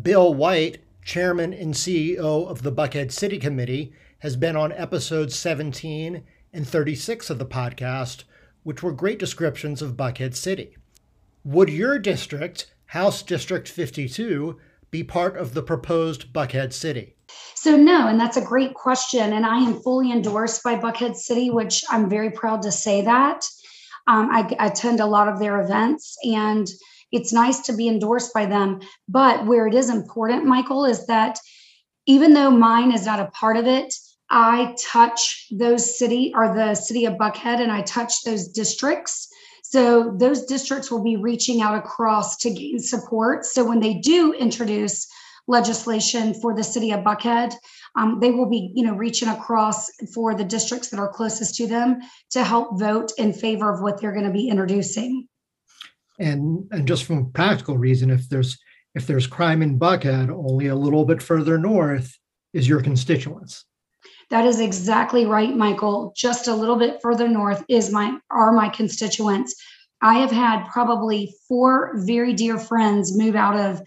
Bill 0.00 0.34
White 0.34 0.78
chairman 1.04 1.52
and 1.54 1.74
CEO 1.74 2.46
of 2.46 2.62
the 2.62 2.72
Buckhead 2.72 3.10
City 3.12 3.38
Committee, 3.38 3.92
has 4.20 4.36
been 4.36 4.56
on 4.56 4.72
episodes 4.72 5.36
17 5.36 6.24
and 6.52 6.66
36 6.66 7.30
of 7.30 7.38
the 7.38 7.46
podcast, 7.46 8.24
which 8.62 8.82
were 8.82 8.92
great 8.92 9.18
descriptions 9.18 9.80
of 9.80 9.96
Buckhead 9.96 10.34
City. 10.34 10.76
Would 11.44 11.68
your 11.68 11.98
district, 11.98 12.74
House 12.86 13.22
District 13.22 13.68
52, 13.68 14.58
be 14.90 15.04
part 15.04 15.36
of 15.36 15.54
the 15.54 15.62
proposed 15.62 16.32
Buckhead 16.32 16.72
City? 16.72 17.14
So, 17.54 17.76
no, 17.76 18.08
and 18.08 18.18
that's 18.18 18.36
a 18.36 18.44
great 18.44 18.74
question. 18.74 19.32
And 19.32 19.46
I 19.46 19.58
am 19.58 19.80
fully 19.80 20.10
endorsed 20.10 20.64
by 20.64 20.76
Buckhead 20.76 21.14
City, 21.14 21.50
which 21.50 21.84
I'm 21.90 22.08
very 22.08 22.30
proud 22.30 22.62
to 22.62 22.72
say 22.72 23.02
that. 23.02 23.44
Um, 24.06 24.30
I, 24.30 24.48
I 24.58 24.66
attend 24.66 25.00
a 25.00 25.06
lot 25.06 25.28
of 25.28 25.38
their 25.38 25.60
events 25.60 26.16
and 26.24 26.66
it's 27.12 27.32
nice 27.32 27.60
to 27.60 27.72
be 27.72 27.88
endorsed 27.88 28.32
by 28.34 28.46
them. 28.46 28.80
But 29.08 29.46
where 29.46 29.66
it 29.66 29.74
is 29.74 29.90
important, 29.90 30.44
Michael, 30.44 30.84
is 30.86 31.06
that 31.06 31.38
even 32.06 32.32
though 32.32 32.50
mine 32.50 32.92
is 32.92 33.04
not 33.04 33.20
a 33.20 33.26
part 33.26 33.56
of 33.56 33.66
it, 33.66 33.94
I 34.30 34.74
touch 34.92 35.46
those 35.50 35.98
city 35.98 36.32
or 36.34 36.54
the 36.54 36.74
city 36.74 37.06
of 37.06 37.14
Buckhead 37.14 37.60
and 37.60 37.72
I 37.72 37.82
touch 37.82 38.22
those 38.24 38.48
districts. 38.48 39.28
So 39.62 40.14
those 40.16 40.44
districts 40.44 40.90
will 40.90 41.02
be 41.02 41.16
reaching 41.16 41.62
out 41.62 41.76
across 41.76 42.36
to 42.38 42.50
gain 42.50 42.78
support. 42.78 43.44
So 43.44 43.64
when 43.64 43.80
they 43.80 43.94
do 43.94 44.32
introduce 44.32 45.06
legislation 45.46 46.34
for 46.34 46.54
the 46.54 46.64
city 46.64 46.90
of 46.92 47.00
Buckhead, 47.00 47.54
um, 47.96 48.18
they 48.20 48.30
will 48.30 48.48
be, 48.48 48.70
you 48.74 48.84
know, 48.84 48.94
reaching 48.94 49.28
across 49.28 49.90
for 50.14 50.34
the 50.34 50.44
districts 50.44 50.90
that 50.90 51.00
are 51.00 51.08
closest 51.08 51.56
to 51.56 51.66
them 51.66 52.00
to 52.30 52.44
help 52.44 52.78
vote 52.78 53.12
in 53.18 53.32
favor 53.32 53.72
of 53.72 53.80
what 53.80 54.00
they're 54.00 54.12
going 54.12 54.26
to 54.26 54.32
be 54.32 54.48
introducing. 54.48 55.26
And 56.18 56.68
and 56.70 56.86
just 56.86 57.04
from 57.04 57.18
a 57.18 57.24
practical 57.24 57.78
reason, 57.78 58.10
if 58.10 58.28
there's 58.28 58.58
if 58.94 59.06
there's 59.06 59.26
crime 59.26 59.62
in 59.62 59.78
Buckhead, 59.78 60.30
only 60.30 60.66
a 60.66 60.74
little 60.74 61.04
bit 61.04 61.22
further 61.22 61.58
north 61.58 62.18
is 62.52 62.68
your 62.68 62.82
constituents. 62.82 63.64
That 64.30 64.44
is 64.44 64.60
exactly 64.60 65.24
right, 65.24 65.56
Michael. 65.56 66.12
Just 66.16 66.48
a 66.48 66.54
little 66.54 66.76
bit 66.76 67.00
further 67.00 67.28
north 67.28 67.64
is 67.68 67.90
my 67.90 68.18
are 68.30 68.52
my 68.52 68.68
constituents. 68.68 69.54
I 70.02 70.18
have 70.18 70.30
had 70.30 70.68
probably 70.70 71.34
four 71.48 71.92
very 71.96 72.34
dear 72.34 72.58
friends 72.58 73.16
move 73.16 73.34
out 73.34 73.56
of 73.56 73.82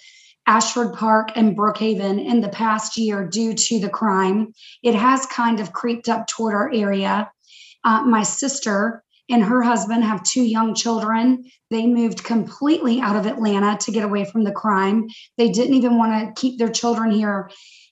Ashford 0.48 0.94
Park 0.94 1.32
and 1.36 1.56
Brookhaven 1.56 2.26
in 2.26 2.42
the 2.42 2.50
past 2.50 2.98
year 2.98 3.26
due 3.28 3.54
to 3.54 3.80
the 3.80 3.90
crime. 3.90 4.52
It 4.84 4.96
has 4.96 5.26
kind 5.28 5.60
of 5.60 5.74
creeped 5.74 6.10
up 6.10 6.28
toward 6.28 6.56
our 6.56 6.72
area. 6.74 7.32
Uh, 7.84 8.04
my 8.04 8.24
sister 8.24 9.04
and 9.30 9.44
her 9.44 9.62
husband 9.62 10.04
have 10.04 10.24
two 10.24 10.44
young 10.44 10.74
children. 10.76 11.46
They 11.70 11.86
moved 11.88 12.24
completely 12.24 13.00
out 13.00 13.16
of 13.16 13.28
Atlanta 13.28 13.78
to 13.78 13.92
get 13.92 14.04
away 14.04 14.26
from 14.26 14.44
the 14.44 14.52
crime. 14.52 15.08
They 15.38 15.50
didn't 15.50 15.76
even 15.76 15.98
want 15.98 16.36
to 16.36 16.42
keep 16.42 16.58
their 16.58 16.72
children 16.72 17.12
here 17.12 17.50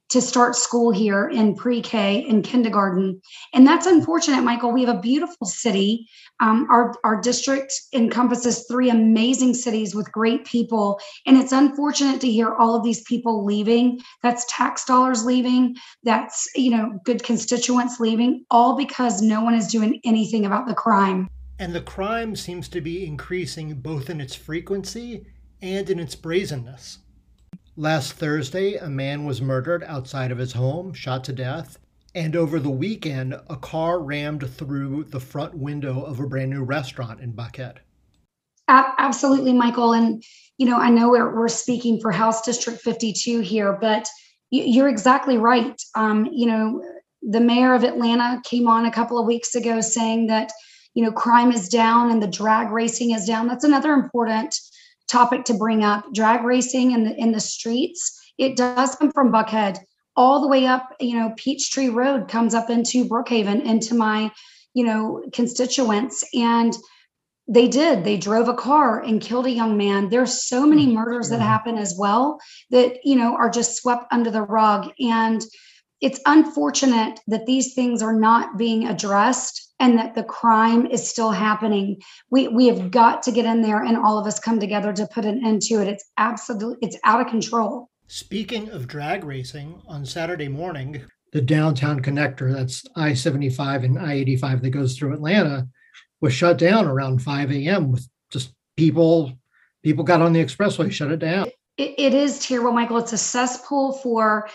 to 0.09 0.21
start 0.21 0.55
school 0.55 0.91
here 0.91 1.29
in 1.29 1.55
pre-K 1.55 2.25
and 2.27 2.43
kindergarten. 2.43 3.21
And 3.53 3.65
that's 3.65 3.85
unfortunate, 3.85 4.41
Michael. 4.41 4.71
We 4.71 4.83
have 4.83 4.95
a 4.95 4.99
beautiful 4.99 5.45
city. 5.45 6.07
Um, 6.39 6.67
our, 6.71 6.93
our 7.03 7.21
district 7.21 7.73
encompasses 7.93 8.65
three 8.67 8.89
amazing 8.89 9.53
cities 9.53 9.93
with 9.93 10.11
great 10.11 10.45
people. 10.45 10.99
And 11.25 11.37
it's 11.37 11.51
unfortunate 11.51 12.21
to 12.21 12.31
hear 12.31 12.55
all 12.55 12.75
of 12.75 12.83
these 12.83 13.03
people 13.03 13.45
leaving. 13.45 13.99
That's 14.23 14.45
tax 14.49 14.85
dollars 14.85 15.23
leaving. 15.25 15.75
That's, 16.03 16.47
you 16.55 16.71
know, 16.71 16.99
good 17.05 17.23
constituents 17.23 17.99
leaving, 17.99 18.45
all 18.49 18.75
because 18.75 19.21
no 19.21 19.43
one 19.43 19.53
is 19.53 19.67
doing 19.67 19.99
anything 20.03 20.45
about 20.45 20.67
the 20.67 20.73
crime. 20.73 21.29
And 21.59 21.75
the 21.75 21.81
crime 21.81 22.35
seems 22.35 22.69
to 22.69 22.81
be 22.81 23.05
increasing 23.05 23.75
both 23.75 24.09
in 24.09 24.21
its 24.21 24.33
frequency 24.33 25.25
and 25.61 25.89
in 25.89 25.99
its 25.99 26.15
brazenness. 26.15 26.99
Last 27.79 28.11
Thursday, 28.11 28.75
a 28.75 28.89
man 28.89 29.23
was 29.23 29.41
murdered 29.41 29.85
outside 29.85 30.33
of 30.33 30.37
his 30.37 30.51
home, 30.51 30.91
shot 30.91 31.23
to 31.23 31.31
death. 31.31 31.79
And 32.13 32.35
over 32.35 32.59
the 32.59 32.69
weekend, 32.69 33.39
a 33.49 33.55
car 33.55 34.01
rammed 34.01 34.49
through 34.49 35.05
the 35.05 35.21
front 35.21 35.55
window 35.55 36.01
of 36.03 36.19
a 36.19 36.27
brand 36.27 36.49
new 36.49 36.63
restaurant 36.63 37.21
in 37.21 37.31
Buckhead. 37.31 37.77
Absolutely, 38.67 39.53
Michael. 39.53 39.93
And, 39.93 40.21
you 40.57 40.65
know, 40.65 40.75
I 40.75 40.89
know 40.89 41.09
we're, 41.09 41.33
we're 41.33 41.47
speaking 41.47 42.01
for 42.01 42.11
House 42.11 42.41
District 42.41 42.81
52 42.81 43.39
here, 43.39 43.77
but 43.79 44.09
you're 44.49 44.89
exactly 44.89 45.37
right. 45.37 45.81
Um, 45.95 46.27
you 46.33 46.47
know, 46.47 46.83
the 47.21 47.39
mayor 47.39 47.73
of 47.73 47.85
Atlanta 47.85 48.41
came 48.43 48.67
on 48.67 48.87
a 48.87 48.91
couple 48.91 49.17
of 49.17 49.25
weeks 49.25 49.55
ago 49.55 49.79
saying 49.79 50.27
that, 50.27 50.51
you 50.95 51.03
know, 51.05 51.13
crime 51.13 51.53
is 51.53 51.69
down 51.69 52.11
and 52.11 52.21
the 52.21 52.27
drag 52.27 52.71
racing 52.71 53.11
is 53.11 53.23
down. 53.23 53.47
That's 53.47 53.63
another 53.63 53.93
important 53.93 54.53
topic 55.09 55.43
to 55.45 55.53
bring 55.53 55.83
up 55.83 56.05
drag 56.13 56.43
racing 56.43 56.91
in 56.91 57.03
the 57.03 57.15
in 57.15 57.31
the 57.31 57.39
streets 57.39 58.19
it 58.37 58.55
does 58.55 58.95
come 58.95 59.11
from 59.11 59.31
buckhead 59.31 59.77
all 60.15 60.41
the 60.41 60.47
way 60.47 60.65
up 60.65 60.95
you 60.99 61.17
know 61.17 61.33
peachtree 61.37 61.89
road 61.89 62.27
comes 62.27 62.53
up 62.53 62.69
into 62.69 63.05
brookhaven 63.05 63.63
into 63.63 63.95
my 63.95 64.31
you 64.73 64.85
know 64.85 65.23
constituents 65.33 66.23
and 66.33 66.75
they 67.49 67.67
did. 67.67 68.03
They 68.03 68.15
drove 68.15 68.47
a 68.47 68.53
car 68.53 69.01
and 69.01 69.19
killed 69.19 69.47
a 69.47 69.51
young 69.51 69.75
man. 69.75 70.09
There's 70.09 70.47
so 70.47 70.67
many 70.67 70.85
hmm. 70.85 70.93
murders 70.93 71.29
that 71.29 71.41
happen 71.41 71.77
as 71.77 71.95
well 71.97 72.39
that 72.69 72.99
you 73.03 73.15
know 73.15 73.35
are 73.35 73.49
just 73.49 73.75
swept 73.75 74.05
under 74.11 74.29
the 74.29 74.43
rug. 74.43 74.91
And 74.99 75.43
it's 76.01 76.19
unfortunate 76.25 77.19
that 77.27 77.45
these 77.45 77.73
things 77.73 78.01
are 78.01 78.13
not 78.13 78.57
being 78.57 78.87
addressed 78.87 79.73
and 79.79 79.97
that 79.97 80.15
the 80.15 80.23
crime 80.23 80.85
is 80.85 81.09
still 81.09 81.31
happening. 81.31 82.01
We 82.29 82.47
we 82.47 82.67
have 82.67 82.91
got 82.91 83.23
to 83.23 83.31
get 83.31 83.45
in 83.45 83.61
there 83.61 83.83
and 83.83 83.97
all 83.97 84.17
of 84.17 84.25
us 84.25 84.39
come 84.39 84.59
together 84.59 84.93
to 84.93 85.07
put 85.07 85.25
an 85.25 85.45
end 85.45 85.61
to 85.63 85.75
it. 85.75 85.87
It's 85.87 86.05
absolutely 86.17 86.87
it's 86.87 86.97
out 87.03 87.21
of 87.21 87.27
control. 87.27 87.89
Speaking 88.07 88.69
of 88.69 88.87
drag 88.87 89.23
racing, 89.23 89.81
on 89.87 90.05
Saturday 90.05 90.47
morning, 90.47 91.03
the 91.31 91.41
downtown 91.41 92.01
connector, 92.01 92.51
that's 92.51 92.83
I-75 92.95 93.83
and 93.83 93.99
I-85 93.99 94.63
that 94.63 94.69
goes 94.71 94.97
through 94.97 95.13
Atlanta, 95.13 95.67
was 96.19 96.33
shut 96.33 96.57
down 96.57 96.87
around 96.87 97.21
5 97.21 97.51
a.m. 97.51 97.91
with 97.91 98.09
just 98.31 98.53
people 98.75 99.33
people 99.83 100.03
got 100.03 100.21
on 100.21 100.33
the 100.33 100.43
expressway, 100.43 100.91
shut 100.91 101.11
it 101.11 101.19
down 101.19 101.49
it, 101.79 101.95
it 101.97 102.13
is 102.13 102.45
terrible, 102.45 102.73
Michael. 102.73 102.97
It's 102.97 103.13
a 103.13 103.17
cesspool 103.17 103.93
for, 103.93 104.49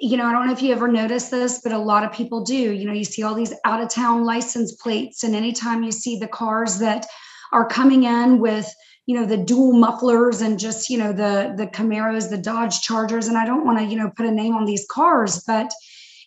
you 0.00 0.16
know, 0.16 0.26
I 0.26 0.32
don't 0.32 0.46
know 0.46 0.52
if 0.52 0.62
you 0.62 0.72
ever 0.72 0.88
noticed 0.88 1.30
this, 1.30 1.60
but 1.62 1.72
a 1.72 1.78
lot 1.78 2.04
of 2.04 2.12
people 2.12 2.44
do. 2.44 2.54
You 2.54 2.86
know, 2.86 2.92
you 2.92 3.04
see 3.04 3.22
all 3.22 3.34
these 3.34 3.54
out 3.64 3.82
of 3.82 3.88
town 3.88 4.24
license 4.24 4.72
plates, 4.72 5.24
and 5.24 5.34
anytime 5.34 5.82
you 5.82 5.92
see 5.92 6.18
the 6.18 6.28
cars 6.28 6.78
that 6.80 7.06
are 7.52 7.66
coming 7.66 8.04
in 8.04 8.38
with, 8.38 8.70
you 9.06 9.14
know, 9.14 9.24
the 9.24 9.38
dual 9.38 9.72
mufflers 9.72 10.42
and 10.42 10.58
just, 10.58 10.90
you 10.90 10.98
know, 10.98 11.12
the 11.12 11.54
the 11.56 11.66
Camaros, 11.66 12.28
the 12.28 12.38
Dodge 12.38 12.82
Chargers, 12.82 13.28
and 13.28 13.38
I 13.38 13.46
don't 13.46 13.64
want 13.64 13.78
to, 13.78 13.84
you 13.84 13.96
know, 13.96 14.10
put 14.14 14.26
a 14.26 14.30
name 14.30 14.54
on 14.54 14.66
these 14.66 14.86
cars, 14.90 15.42
but 15.46 15.72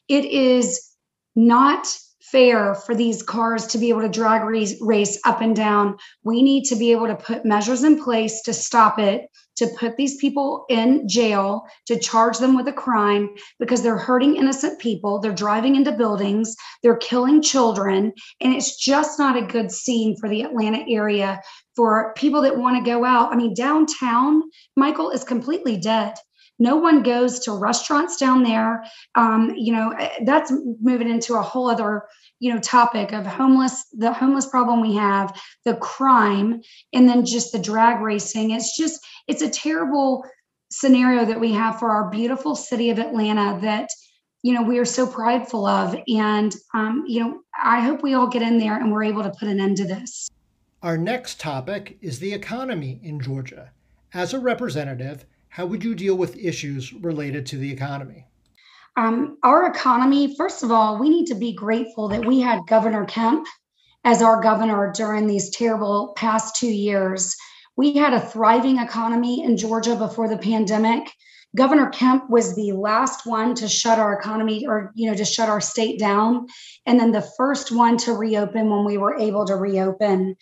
it 0.08 0.26
is 0.26 0.82
not 1.36 1.88
fair 2.32 2.74
for 2.74 2.96
these 2.96 3.22
cars 3.22 3.68
to 3.68 3.78
be 3.78 3.90
able 3.90 4.02
to 4.02 4.10
drag 4.10 4.44
race, 4.44 4.76
race 4.82 5.20
up 5.26 5.42
and 5.42 5.56
down. 5.56 5.98
We 6.24 6.42
need 6.42 6.64
to 6.66 6.76
be 6.76 6.92
able 6.92 7.08
to 7.08 7.16
put 7.16 7.46
measures 7.46 7.84
in 7.84 8.02
place 8.02 8.42
to 8.44 8.54
stop 8.54 8.98
it 8.98 9.28
to 9.62 9.68
put 9.78 9.96
these 9.96 10.18
people 10.18 10.66
in 10.70 11.08
jail, 11.08 11.62
to 11.86 12.00
charge 12.00 12.40
them 12.40 12.56
with 12.56 12.68
a 12.68 12.74
crime 12.74 13.30
because 13.60 13.84
they're 13.84 13.96
hurting 13.96 14.36
innocent 14.36 14.80
people. 14.80 15.20
They're 15.20 15.32
driving 15.32 15.76
into 15.76 15.92
buildings, 15.92 16.56
they're 16.82 16.98
killing 16.98 17.44
children. 17.44 18.12
And 18.42 18.54
it's 18.56 18.76
just 18.84 19.20
not 19.20 19.38
a 19.38 19.46
good 19.46 19.72
scene 19.72 20.18
for 20.18 20.28
the 20.28 20.42
Atlanta 20.42 20.84
area 20.90 21.40
for 21.76 22.12
people 22.18 22.42
that 22.42 22.58
want 22.58 22.84
to 22.84 22.90
go 22.90 23.06
out. 23.06 23.32
I 23.32 23.36
mean, 23.36 23.54
downtown, 23.54 24.42
Michael, 24.76 25.12
is 25.12 25.24
completely 25.24 25.78
dead 25.78 26.16
no 26.62 26.76
one 26.76 27.02
goes 27.02 27.40
to 27.40 27.54
restaurants 27.54 28.18
down 28.18 28.44
there. 28.44 28.86
Um, 29.16 29.52
you 29.58 29.74
know 29.74 29.92
eh, 30.00 30.10
that's 30.26 30.54
moving 30.80 31.10
into 31.10 31.34
a 31.34 31.42
whole 31.42 31.70
other 31.70 32.04
you 32.40 32.54
know 32.54 32.60
topic 32.60 33.12
of 33.14 33.26
homeless 33.26 33.88
the 33.94 34.14
homeless 34.14 34.46
problem 34.46 34.80
we 34.80 34.96
have 34.96 35.36
the 35.66 35.76
crime 35.76 36.62
and 36.94 37.10
then 37.10 37.26
just 37.26 37.52
the 37.52 37.60
drag 37.60 38.02
racing. 38.02 38.52
It's 38.52 38.78
just 38.78 39.06
it's 39.28 39.42
a 39.42 39.50
terrible 39.50 40.24
scenario 40.70 41.26
that 41.26 41.40
we 41.40 41.52
have 41.52 41.80
for 41.80 41.90
our 41.90 42.10
beautiful 42.10 42.56
city 42.56 42.90
of 42.92 42.98
atlanta 42.98 43.60
that 43.62 43.90
you 44.44 44.54
know 44.54 44.62
we 44.62 44.78
are 44.78 44.86
so 44.86 45.08
prideful 45.08 45.66
of. 45.66 45.96
And 46.08 46.56
um, 46.76 47.04
you 47.08 47.22
know 47.22 47.42
i 47.62 47.82
hope 47.82 48.04
we 48.04 48.14
all 48.14 48.28
get 48.28 48.44
in 48.44 48.60
there 48.60 48.78
and 48.78 48.92
we're 48.92 49.04
able 49.04 49.24
to 49.24 49.32
put 49.32 49.48
an 49.48 49.60
end 49.60 49.78
to 49.78 49.86
this. 49.86 50.30
Our 50.84 50.98
next 50.98 51.40
topic 51.40 51.98
is 52.02 52.20
the 52.20 52.34
economy 52.34 53.00
in 53.02 53.20
georgia. 53.20 53.72
As 54.14 54.34
a 54.34 54.40
representative 54.40 55.26
how 55.52 55.66
would 55.66 55.84
you 55.84 55.94
deal 55.96 56.16
with 56.16 56.38
issues 56.38 56.92
related 56.94 57.46
to 57.46 57.58
the 57.58 57.72
economy 57.72 58.26
um, 58.98 59.38
our 59.44 59.68
economy, 59.68 60.36
first 60.36 60.64
of 60.64 60.72
all, 60.72 61.00
we 61.00 61.10
need 61.10 61.28
to 61.28 61.36
be 61.36 61.54
grateful 61.54 62.10
that 62.10 62.26
we 62.26 62.42
had 62.42 62.68
Governor 62.68 63.06
Kemp 63.06 63.48
as 64.04 64.22
our 64.22 64.42
governor 64.42 64.92
during 64.94 65.28
these 65.28 65.50
terrible 65.50 66.14
past 66.18 66.56
two 66.56 66.72
years. 66.72 67.36
We 67.78 67.94
had 67.94 68.14
a 68.14 68.20
thriving 68.20 68.80
economy 68.80 69.44
in 69.44 69.56
Georgia 69.56 69.96
before 69.96 70.28
the 70.28 70.38
pandemic. 70.38 71.10
Governor 71.56 71.90
Kemp 71.90 72.30
was 72.30 72.56
the 72.56 72.72
last 72.72 73.26
one 73.26 73.54
to 73.56 73.68
shut 73.68 74.00
our 74.00 74.18
economy 74.18 74.66
or, 74.66 74.92
you 74.96 75.10
know, 75.10 75.18
to 75.18 75.26
shut 75.26 75.50
our 75.50 75.60
state 75.60 76.00
down. 76.00 76.48
And 76.86 77.00
then 77.00 77.12
the 77.12 77.30
first 77.38 77.72
one 77.72 77.98
to 77.98 78.14
reopen 78.14 78.70
when 78.70 78.86
we 78.86 78.98
were 78.98 79.18
able 79.18 79.46
to 79.46 79.56
reopen. 79.56 80.38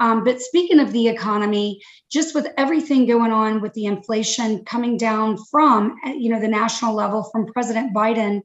Um, 0.00 0.24
but 0.24 0.40
speaking 0.40 0.80
of 0.80 0.92
the 0.92 1.08
economy, 1.08 1.80
just 2.10 2.34
with 2.34 2.48
everything 2.56 3.06
going 3.06 3.30
on 3.30 3.60
with 3.60 3.74
the 3.74 3.84
inflation 3.84 4.64
coming 4.64 4.96
down 4.96 5.36
from, 5.50 5.96
you 6.06 6.30
know, 6.30 6.40
the 6.40 6.48
national 6.48 6.94
level 6.94 7.28
from 7.30 7.46
President 7.46 7.94
Biden, 7.94 8.40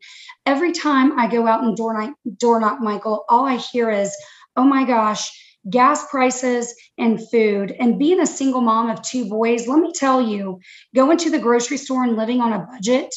every 0.46 0.72
time 0.72 1.18
I 1.18 1.28
go 1.28 1.48
out 1.48 1.64
and 1.64 1.76
door 1.76 1.94
knock, 1.94 2.14
door 2.38 2.60
knock 2.60 2.82
Michael, 2.82 3.26
all 3.30 3.46
I 3.46 3.56
hear 3.56 3.90
is, 3.90 4.16
oh 4.58 4.64
my 4.64 4.84
gosh, 4.84 5.32
gas 5.70 6.10
prices 6.10 6.74
and 6.98 7.20
food. 7.30 7.76
And 7.80 8.00
being 8.00 8.20
a 8.20 8.26
single 8.26 8.62
mom 8.62 8.90
of 8.90 9.02
two 9.02 9.30
boys, 9.30 9.68
let 9.68 9.80
me 9.80 9.92
tell 9.92 10.22
you, 10.22 10.60
going 10.96 11.18
to 11.20 11.30
the 11.30 11.40
grocery 11.40 11.78
store 11.78 12.04
and 12.04 12.18
living 12.18 12.42
on 12.42 12.54
a 12.54 12.66
budget, 12.72 13.14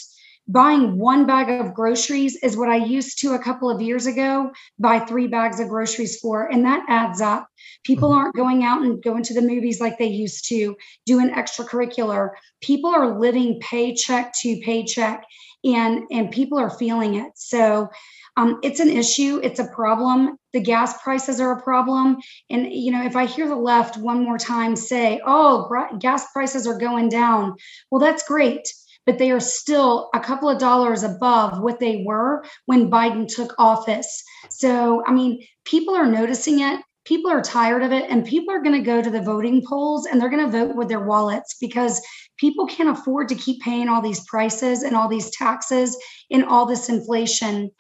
buying 0.49 0.99
one 0.99 1.25
bag 1.25 1.49
of 1.49 1.73
groceries 1.73 2.37
is 2.43 2.57
what 2.57 2.69
I 2.69 2.77
used 2.77 3.21
to 3.21 3.35
a 3.35 3.39
couple 3.39 3.71
of 3.71 3.81
years 3.81 4.07
ago 4.07 4.51
buy 4.79 4.99
three 4.99 5.29
bags 5.29 5.61
of 5.61 5.69
groceries 5.69 6.19
for. 6.19 6.51
And 6.51 6.65
that 6.65 6.85
adds 6.89 7.21
up. 7.21 7.47
People 7.85 8.11
mm-hmm. 8.11 8.19
aren't 8.19 8.37
going 8.37 8.65
out 8.65 8.83
and 8.83 9.03
going 9.03 9.23
to 9.25 9.35
the 9.35 9.43
movies 9.43 9.81
like 9.81 9.99
they 9.99 10.07
used 10.07 10.49
to, 10.49 10.77
doing 11.07 11.31
extracurricular. 11.31 12.31
People 12.61 12.91
are 12.91 13.19
living 13.19 13.61
paycheck 13.61 14.33
to 14.43 14.61
paycheck 14.65 15.25
and 15.65 16.03
and 16.11 16.31
people 16.31 16.59
are 16.59 16.71
feeling 16.71 17.15
it. 17.15 17.33
So 17.37 17.89
um, 18.37 18.59
it's 18.63 18.81
an 18.81 18.89
issue. 18.89 19.41
It's 19.43 19.61
a 19.61 19.69
problem. 19.69 20.37
The 20.53 20.61
gas 20.61 21.03
prices 21.03 21.41
are 21.41 21.53
a 21.53 21.63
problem. 21.63 22.19
And 22.51 22.73
you 22.73 22.93
know 22.93 23.05
if 23.05 23.17
i 23.17 23.27
hear 23.27 23.49
the 23.49 23.57
left 23.57 23.97
one 23.97 24.23
more 24.23 24.39
time 24.39 24.77
say 24.77 25.21
oh 25.27 25.69
gas 25.99 26.31
prices 26.33 26.67
are 26.67 26.79
going 26.79 27.09
down 27.09 27.55
well 27.91 28.01
that's 28.01 28.27
great. 28.27 28.63
But 29.05 29.19
they 29.19 29.33
are 29.33 29.41
still 29.41 30.11
a 30.15 30.21
couple 30.21 30.49
of 30.49 30.61
dollars 30.61 31.03
above 31.03 31.61
what 31.61 31.81
they 31.81 32.05
were 32.07 32.45
when 32.67 32.91
biden 32.91 33.27
took 33.27 33.55
office. 33.59 34.23
So 34.51 35.03
i 35.07 35.13
mean 35.13 35.45
people 35.65 35.95
are 35.95 36.07
noticing 36.07 36.61
it. 36.61 36.81
People 37.05 37.31
are 37.33 37.43
tired 37.43 37.83
of 37.83 37.93
it. 37.93 38.09
And 38.09 38.25
people 38.25 38.55
are 38.55 38.63
going 38.63 38.79
to 38.79 38.87
go 38.87 39.03
to 39.03 39.11
the 39.11 39.23
voting 39.23 39.65
polls 39.69 40.07
and 40.07 40.21
they're 40.21 40.31
going 40.31 40.45
to 40.45 40.59
vote 40.59 40.77
with 40.77 40.89
their 40.89 41.05
wallets 41.05 41.57
because 41.61 42.01
people 42.43 42.67
can't 42.67 42.91
afford 42.91 43.29
to 43.29 43.35
keep 43.35 43.63
paying 43.63 43.89
all 43.89 44.03
these 44.03 44.25
prices 44.27 44.83
and 44.83 44.95
all 44.95 45.09
these 45.09 45.31
taxes 45.31 45.97
and 46.31 46.45
all 46.45 46.67
this 46.67 46.91
inflation 46.91 47.71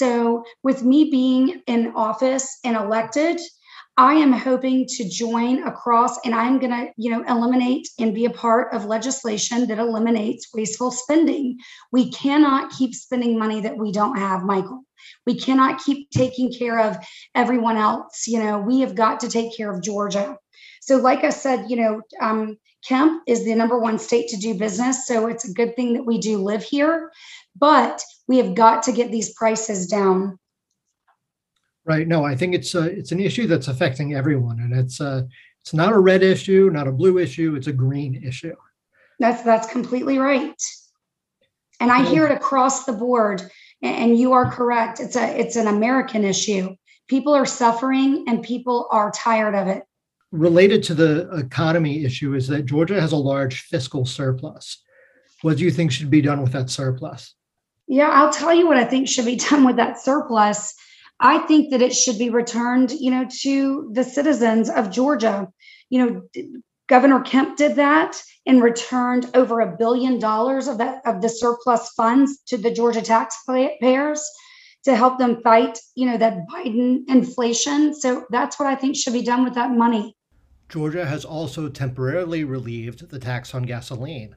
so, 0.00 0.44
with 0.62 0.82
me 0.82 1.10
being 1.10 1.60
in 1.66 1.92
office 1.94 2.58
and 2.64 2.76
elected, 2.76 3.38
I 3.98 4.14
am 4.14 4.32
hoping 4.32 4.86
to 4.86 5.06
join 5.06 5.62
across 5.64 6.16
and 6.24 6.34
I'm 6.34 6.58
going 6.58 6.70
to, 6.70 6.90
you 6.96 7.10
know, 7.10 7.22
eliminate 7.28 7.86
and 7.98 8.14
be 8.14 8.24
a 8.24 8.30
part 8.30 8.72
of 8.72 8.86
legislation 8.86 9.66
that 9.66 9.78
eliminates 9.78 10.48
wasteful 10.54 10.90
spending. 10.90 11.58
We 11.92 12.10
cannot 12.12 12.70
keep 12.70 12.94
spending 12.94 13.38
money 13.38 13.60
that 13.60 13.76
we 13.76 13.92
don't 13.92 14.16
have, 14.16 14.42
Michael. 14.42 14.84
We 15.26 15.38
cannot 15.38 15.82
keep 15.84 16.08
taking 16.10 16.50
care 16.50 16.80
of 16.80 16.96
everyone 17.34 17.76
else. 17.76 18.26
You 18.26 18.42
know, 18.42 18.58
we 18.58 18.80
have 18.80 18.94
got 18.94 19.20
to 19.20 19.28
take 19.28 19.54
care 19.54 19.70
of 19.70 19.82
Georgia. 19.82 20.38
So, 20.90 20.96
like 20.96 21.22
I 21.22 21.30
said, 21.30 21.70
you 21.70 21.76
know, 21.76 22.02
um, 22.20 22.58
Kemp 22.84 23.22
is 23.28 23.44
the 23.44 23.54
number 23.54 23.78
one 23.78 23.96
state 23.96 24.26
to 24.30 24.36
do 24.36 24.58
business. 24.58 25.06
So, 25.06 25.28
it's 25.28 25.48
a 25.48 25.52
good 25.52 25.76
thing 25.76 25.92
that 25.92 26.04
we 26.04 26.18
do 26.18 26.38
live 26.38 26.64
here. 26.64 27.12
But 27.56 28.02
we 28.26 28.38
have 28.38 28.56
got 28.56 28.82
to 28.82 28.92
get 28.92 29.12
these 29.12 29.32
prices 29.34 29.86
down. 29.86 30.36
Right. 31.84 32.08
No, 32.08 32.24
I 32.24 32.34
think 32.34 32.56
it's 32.56 32.74
a, 32.74 32.86
it's 32.86 33.12
an 33.12 33.20
issue 33.20 33.46
that's 33.46 33.68
affecting 33.68 34.14
everyone, 34.14 34.58
and 34.58 34.74
it's 34.74 34.98
a, 34.98 35.28
it's 35.60 35.72
not 35.72 35.92
a 35.92 35.98
red 36.00 36.24
issue, 36.24 36.70
not 36.72 36.88
a 36.88 36.92
blue 36.92 37.18
issue. 37.18 37.54
It's 37.54 37.68
a 37.68 37.72
green 37.72 38.20
issue. 38.24 38.56
That's 39.20 39.44
that's 39.44 39.70
completely 39.70 40.18
right. 40.18 40.60
And 41.78 41.92
I 41.92 42.04
hear 42.04 42.26
it 42.26 42.32
across 42.32 42.84
the 42.84 42.94
board. 42.94 43.48
And 43.80 44.18
you 44.18 44.32
are 44.32 44.50
correct. 44.50 44.98
It's 44.98 45.14
a 45.14 45.38
it's 45.38 45.54
an 45.54 45.68
American 45.68 46.24
issue. 46.24 46.74
People 47.06 47.32
are 47.32 47.46
suffering, 47.46 48.24
and 48.26 48.42
people 48.42 48.88
are 48.90 49.12
tired 49.12 49.54
of 49.54 49.68
it. 49.68 49.84
Related 50.32 50.82
to 50.84 50.94
the 50.94 51.28
economy 51.36 52.04
issue 52.04 52.34
is 52.34 52.46
that 52.48 52.66
Georgia 52.66 53.00
has 53.00 53.12
a 53.12 53.16
large 53.16 53.62
fiscal 53.62 54.06
surplus. 54.06 54.82
What 55.42 55.56
do 55.56 55.64
you 55.64 55.70
think 55.70 55.90
should 55.90 56.10
be 56.10 56.20
done 56.20 56.42
with 56.42 56.52
that 56.52 56.70
surplus? 56.70 57.34
Yeah, 57.88 58.08
I'll 58.08 58.32
tell 58.32 58.54
you 58.54 58.68
what 58.68 58.76
I 58.76 58.84
think 58.84 59.08
should 59.08 59.24
be 59.24 59.36
done 59.50 59.64
with 59.64 59.76
that 59.76 60.00
surplus. 60.00 60.74
I 61.18 61.38
think 61.38 61.70
that 61.70 61.82
it 61.82 61.94
should 61.94 62.18
be 62.18 62.30
returned, 62.30 62.92
you 62.92 63.10
know, 63.10 63.26
to 63.42 63.90
the 63.92 64.04
citizens 64.04 64.70
of 64.70 64.90
Georgia. 64.90 65.48
You 65.90 66.06
know, 66.06 66.44
Governor 66.88 67.20
Kemp 67.20 67.56
did 67.56 67.76
that 67.76 68.22
and 68.46 68.62
returned 68.62 69.28
over 69.34 69.60
a 69.60 69.76
billion 69.76 70.18
dollars 70.18 70.66
of 70.66 70.78
that 70.78 71.02
of 71.04 71.20
the 71.20 71.28
surplus 71.28 71.90
funds 71.90 72.38
to 72.46 72.56
the 72.56 72.70
Georgia 72.70 73.02
taxpayers 73.02 74.24
to 74.84 74.96
help 74.96 75.18
them 75.18 75.42
fight, 75.42 75.78
you 75.94 76.06
know, 76.06 76.16
that 76.16 76.46
Biden 76.48 77.00
inflation. 77.08 77.94
So 77.94 78.24
that's 78.30 78.58
what 78.58 78.68
I 78.68 78.74
think 78.74 78.96
should 78.96 79.12
be 79.12 79.22
done 79.22 79.44
with 79.44 79.54
that 79.54 79.72
money. 79.72 80.16
Georgia 80.70 81.04
has 81.04 81.24
also 81.24 81.68
temporarily 81.68 82.44
relieved 82.44 83.10
the 83.10 83.18
tax 83.18 83.54
on 83.54 83.64
gasoline. 83.64 84.36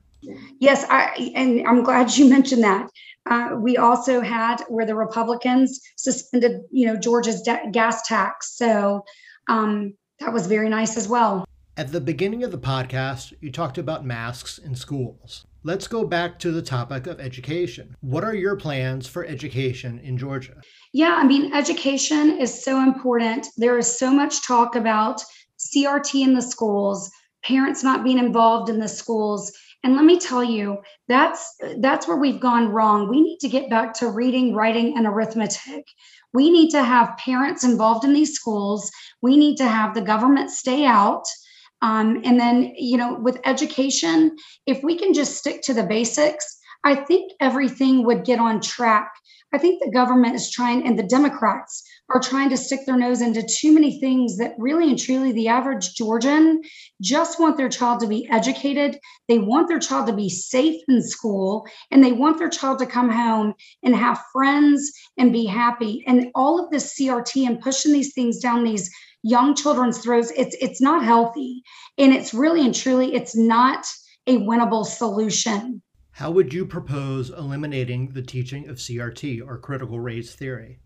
Yes, 0.59 0.85
I, 0.89 1.31
and 1.35 1.65
I'm 1.67 1.83
glad 1.83 2.15
you 2.17 2.29
mentioned 2.29 2.63
that. 2.63 2.89
Uh, 3.29 3.51
we 3.57 3.77
also 3.77 4.19
had 4.19 4.61
where 4.67 4.85
the 4.85 4.95
Republicans 4.95 5.79
suspended, 5.95 6.61
you 6.71 6.87
know, 6.87 6.97
Georgia's 6.97 7.41
de- 7.41 7.69
gas 7.71 8.01
tax. 8.07 8.57
So 8.57 9.05
um, 9.47 9.93
that 10.19 10.33
was 10.33 10.47
very 10.47 10.69
nice 10.69 10.97
as 10.97 11.07
well. 11.07 11.45
At 11.77 11.91
the 11.91 12.01
beginning 12.01 12.43
of 12.43 12.51
the 12.51 12.57
podcast, 12.57 13.33
you 13.39 13.51
talked 13.51 13.77
about 13.77 14.05
masks 14.05 14.57
in 14.57 14.75
schools. 14.75 15.45
Let's 15.63 15.87
go 15.87 16.03
back 16.03 16.37
to 16.39 16.51
the 16.51 16.61
topic 16.61 17.07
of 17.07 17.21
education. 17.21 17.95
What 18.01 18.23
are 18.25 18.35
your 18.35 18.57
plans 18.57 19.07
for 19.07 19.25
education 19.25 19.99
in 19.99 20.17
Georgia? 20.17 20.61
Yeah, 20.91 21.15
I 21.17 21.25
mean, 21.25 21.53
education 21.53 22.37
is 22.37 22.63
so 22.63 22.83
important. 22.83 23.47
There 23.57 23.77
is 23.77 23.97
so 23.97 24.11
much 24.11 24.45
talk 24.45 24.75
about 24.75 25.23
CRT 25.69 26.23
in 26.23 26.33
the 26.33 26.41
schools, 26.41 27.09
parents 27.43 27.83
not 27.83 28.03
being 28.03 28.17
involved 28.17 28.69
in 28.69 28.79
the 28.79 28.87
schools. 28.87 29.51
And 29.83 29.95
let 29.95 30.05
me 30.05 30.17
tell 30.17 30.43
you 30.43 30.77
that's 31.07 31.55
that's 31.79 32.07
where 32.07 32.17
we've 32.17 32.39
gone 32.39 32.69
wrong. 32.69 33.09
We 33.09 33.21
need 33.21 33.39
to 33.39 33.49
get 33.49 33.69
back 33.69 33.93
to 33.95 34.09
reading 34.09 34.55
writing 34.55 34.97
and 34.97 35.05
arithmetic. 35.05 35.85
We 36.33 36.49
need 36.49 36.71
to 36.71 36.83
have 36.83 37.17
parents 37.17 37.63
involved 37.63 38.05
in 38.05 38.13
these 38.13 38.33
schools. 38.33 38.89
We 39.21 39.37
need 39.37 39.57
to 39.57 39.67
have 39.67 39.93
the 39.93 40.01
government 40.01 40.51
stay 40.51 40.85
out. 40.85 41.23
Um, 41.81 42.21
and 42.23 42.39
then 42.39 42.73
you 42.77 42.97
know 42.97 43.19
with 43.19 43.41
education 43.43 44.37
if 44.65 44.81
we 44.83 44.97
can 44.97 45.13
just 45.13 45.35
stick 45.35 45.61
to 45.63 45.73
the 45.73 45.83
basics 45.83 46.45
i 46.85 46.95
think 46.95 47.33
everything 47.41 48.05
would 48.05 48.23
get 48.23 48.39
on 48.39 48.61
track. 48.61 49.11
I 49.53 49.57
think 49.57 49.83
the 49.83 49.91
government 49.91 50.35
is 50.35 50.49
trying 50.49 50.87
and 50.87 50.97
the 50.97 51.03
democrats 51.03 51.83
are 52.09 52.19
trying 52.19 52.49
to 52.49 52.57
stick 52.57 52.81
their 52.85 52.97
nose 52.97 53.21
into 53.21 53.41
too 53.43 53.73
many 53.73 53.99
things 53.99 54.37
that 54.37 54.53
really 54.57 54.89
and 54.89 54.99
truly 54.99 55.31
the 55.31 55.47
average 55.47 55.93
Georgian 55.95 56.61
just 57.01 57.39
want 57.39 57.57
their 57.57 57.69
child 57.69 57.99
to 58.01 58.07
be 58.07 58.27
educated. 58.29 58.99
They 59.27 59.39
want 59.39 59.67
their 59.67 59.79
child 59.79 60.07
to 60.07 60.13
be 60.13 60.29
safe 60.29 60.81
in 60.87 61.01
school 61.01 61.65
and 61.91 62.03
they 62.03 62.11
want 62.11 62.37
their 62.37 62.49
child 62.49 62.79
to 62.79 62.85
come 62.85 63.09
home 63.09 63.53
and 63.83 63.95
have 63.95 64.23
friends 64.31 64.91
and 65.17 65.31
be 65.31 65.45
happy. 65.45 66.03
And 66.05 66.27
all 66.35 66.63
of 66.63 66.69
this 66.71 66.97
CRT 66.99 67.47
and 67.47 67.61
pushing 67.61 67.93
these 67.93 68.13
things 68.13 68.39
down 68.39 68.63
these 68.63 68.89
young 69.23 69.55
children's 69.55 69.99
throats, 69.99 70.31
it's 70.35 70.55
it's 70.59 70.81
not 70.81 71.03
healthy. 71.03 71.63
And 71.97 72.13
it's 72.13 72.33
really 72.33 72.65
and 72.65 72.75
truly 72.75 73.15
it's 73.15 73.35
not 73.35 73.85
a 74.27 74.37
winnable 74.37 74.85
solution. 74.85 75.81
How 76.11 76.29
would 76.29 76.53
you 76.53 76.65
propose 76.65 77.31
eliminating 77.31 78.09
the 78.09 78.21
teaching 78.21 78.69
of 78.69 78.77
CRT 78.77 79.41
or 79.45 79.57
critical 79.57 79.99
race 79.99 80.35
theory? 80.35 80.79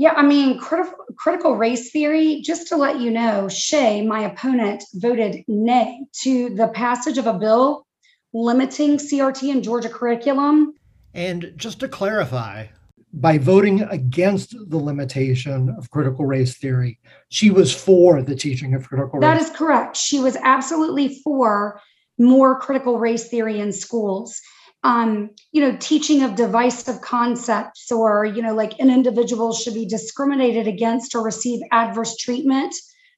Yeah, 0.00 0.14
I 0.16 0.22
mean, 0.22 0.58
critical, 0.58 1.04
critical 1.14 1.56
race 1.56 1.90
theory, 1.90 2.40
just 2.40 2.68
to 2.68 2.76
let 2.76 3.00
you 3.00 3.10
know, 3.10 3.50
Shea, 3.50 4.00
my 4.00 4.20
opponent, 4.20 4.82
voted 4.94 5.44
nay 5.46 6.06
to 6.22 6.48
the 6.54 6.68
passage 6.68 7.18
of 7.18 7.26
a 7.26 7.34
bill 7.34 7.86
limiting 8.32 8.96
CRT 8.96 9.50
in 9.50 9.62
Georgia 9.62 9.90
curriculum. 9.90 10.72
And 11.12 11.52
just 11.56 11.80
to 11.80 11.88
clarify, 11.88 12.68
by 13.12 13.36
voting 13.36 13.82
against 13.90 14.54
the 14.70 14.78
limitation 14.78 15.68
of 15.76 15.90
critical 15.90 16.24
race 16.24 16.56
theory, 16.56 16.98
she 17.28 17.50
was 17.50 17.70
for 17.74 18.22
the 18.22 18.34
teaching 18.34 18.72
of 18.72 18.88
critical 18.88 19.18
race. 19.18 19.28
That 19.28 19.42
is 19.42 19.50
correct. 19.50 19.98
She 19.98 20.18
was 20.18 20.34
absolutely 20.36 21.20
for 21.22 21.78
more 22.16 22.58
critical 22.58 22.98
race 22.98 23.28
theory 23.28 23.60
in 23.60 23.70
schools 23.70 24.40
um, 24.82 25.30
you 25.52 25.60
know, 25.60 25.76
teaching 25.78 26.22
of 26.22 26.36
divisive 26.36 27.00
concepts 27.02 27.92
or, 27.92 28.24
you 28.24 28.42
know, 28.42 28.54
like 28.54 28.78
an 28.78 28.90
individual 28.90 29.52
should 29.52 29.74
be 29.74 29.86
discriminated 29.86 30.66
against 30.66 31.14
or 31.14 31.22
receive 31.22 31.60
adverse 31.70 32.16
treatment. 32.16 32.74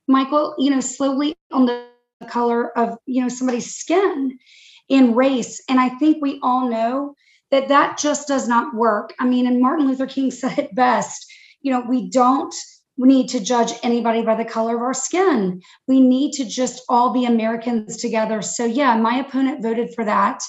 Michael, 0.09 0.55
you 0.59 0.71
know, 0.71 0.81
slowly 0.81 1.37
on 1.53 1.67
the 1.67 1.87
color 2.29 2.77
of, 2.77 2.97
you 3.07 3.23
know, 3.23 3.29
somebody's 3.29 3.75
skin 3.75 4.39
in 4.89 5.15
race. 5.15 5.63
And 5.69 5.79
I 5.79 5.91
think 5.91 6.19
we 6.21 6.41
all 6.43 6.69
know 6.69 7.15
that 7.53 7.69
that 7.69 7.99
just 7.99 8.27
does 8.27 8.49
not 8.49 8.75
work. 8.75 9.15
I 9.21 9.27
mean, 9.27 9.47
and 9.47 9.61
Martin 9.61 9.87
Luther 9.87 10.07
King 10.07 10.31
said 10.33 10.59
it 10.59 10.75
best, 10.75 11.25
you 11.61 11.71
know, 11.71 11.81
we 11.81 12.11
don't 12.11 12.55
need 12.99 13.29
to 13.29 13.41
judge 13.41 13.73
anybody 13.83 14.23
by 14.23 14.35
the 14.35 14.45
color 14.45 14.77
of 14.77 14.83
our 14.83 14.95
skin. 14.95 15.63
We 15.87 16.01
need 16.01 16.33
to 16.33 16.45
just 16.45 16.83
all 16.89 17.13
be 17.13 17.25
Americans 17.25 17.97
together. 17.99 18.43
So, 18.43 18.65
yeah, 18.65 18.97
my 18.97 19.17
opponent 19.17 19.63
voted 19.63 19.95
for 19.95 20.05
that 20.05 20.43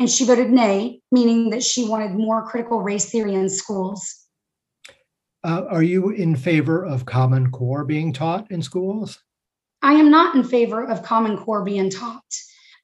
and 0.00 0.10
she 0.10 0.24
voted 0.24 0.50
nay, 0.50 1.02
meaning 1.12 1.50
that 1.50 1.62
she 1.62 1.86
wanted 1.86 2.12
more 2.12 2.46
critical 2.46 2.80
race 2.80 3.10
theory 3.10 3.34
in 3.34 3.50
schools. 3.50 4.26
Uh, 5.44 5.64
are 5.68 5.82
you 5.82 6.08
in 6.08 6.34
favor 6.34 6.84
of 6.84 7.04
Common 7.04 7.50
Core 7.50 7.84
being 7.84 8.12
taught 8.12 8.50
in 8.50 8.62
schools? 8.62 9.18
I 9.82 9.92
am 9.92 10.10
not 10.10 10.34
in 10.34 10.42
favor 10.42 10.84
of 10.84 11.02
Common 11.02 11.36
Core 11.36 11.64
being 11.64 11.90
taught. 11.90 12.24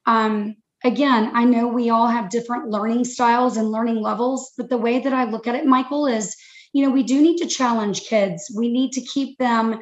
Um, 0.05 0.57
again, 0.83 1.31
I 1.33 1.43
know 1.43 1.67
we 1.67 1.89
all 1.89 2.07
have 2.07 2.29
different 2.29 2.69
learning 2.69 3.05
styles 3.05 3.57
and 3.57 3.71
learning 3.71 3.99
levels, 4.01 4.53
but 4.55 4.69
the 4.69 4.77
way 4.77 4.99
that 4.99 5.13
I 5.13 5.23
look 5.23 5.47
at 5.47 5.55
it, 5.55 5.65
Michael, 5.65 6.05
is 6.05 6.35
you 6.73 6.85
know, 6.85 6.91
we 6.91 7.01
do 7.01 7.21
need 7.21 7.37
to 7.37 7.47
challenge 7.47 8.01
kids. 8.01 8.51
We 8.55 8.71
need 8.71 8.91
to 8.91 9.01
keep 9.01 9.39
them 9.39 9.79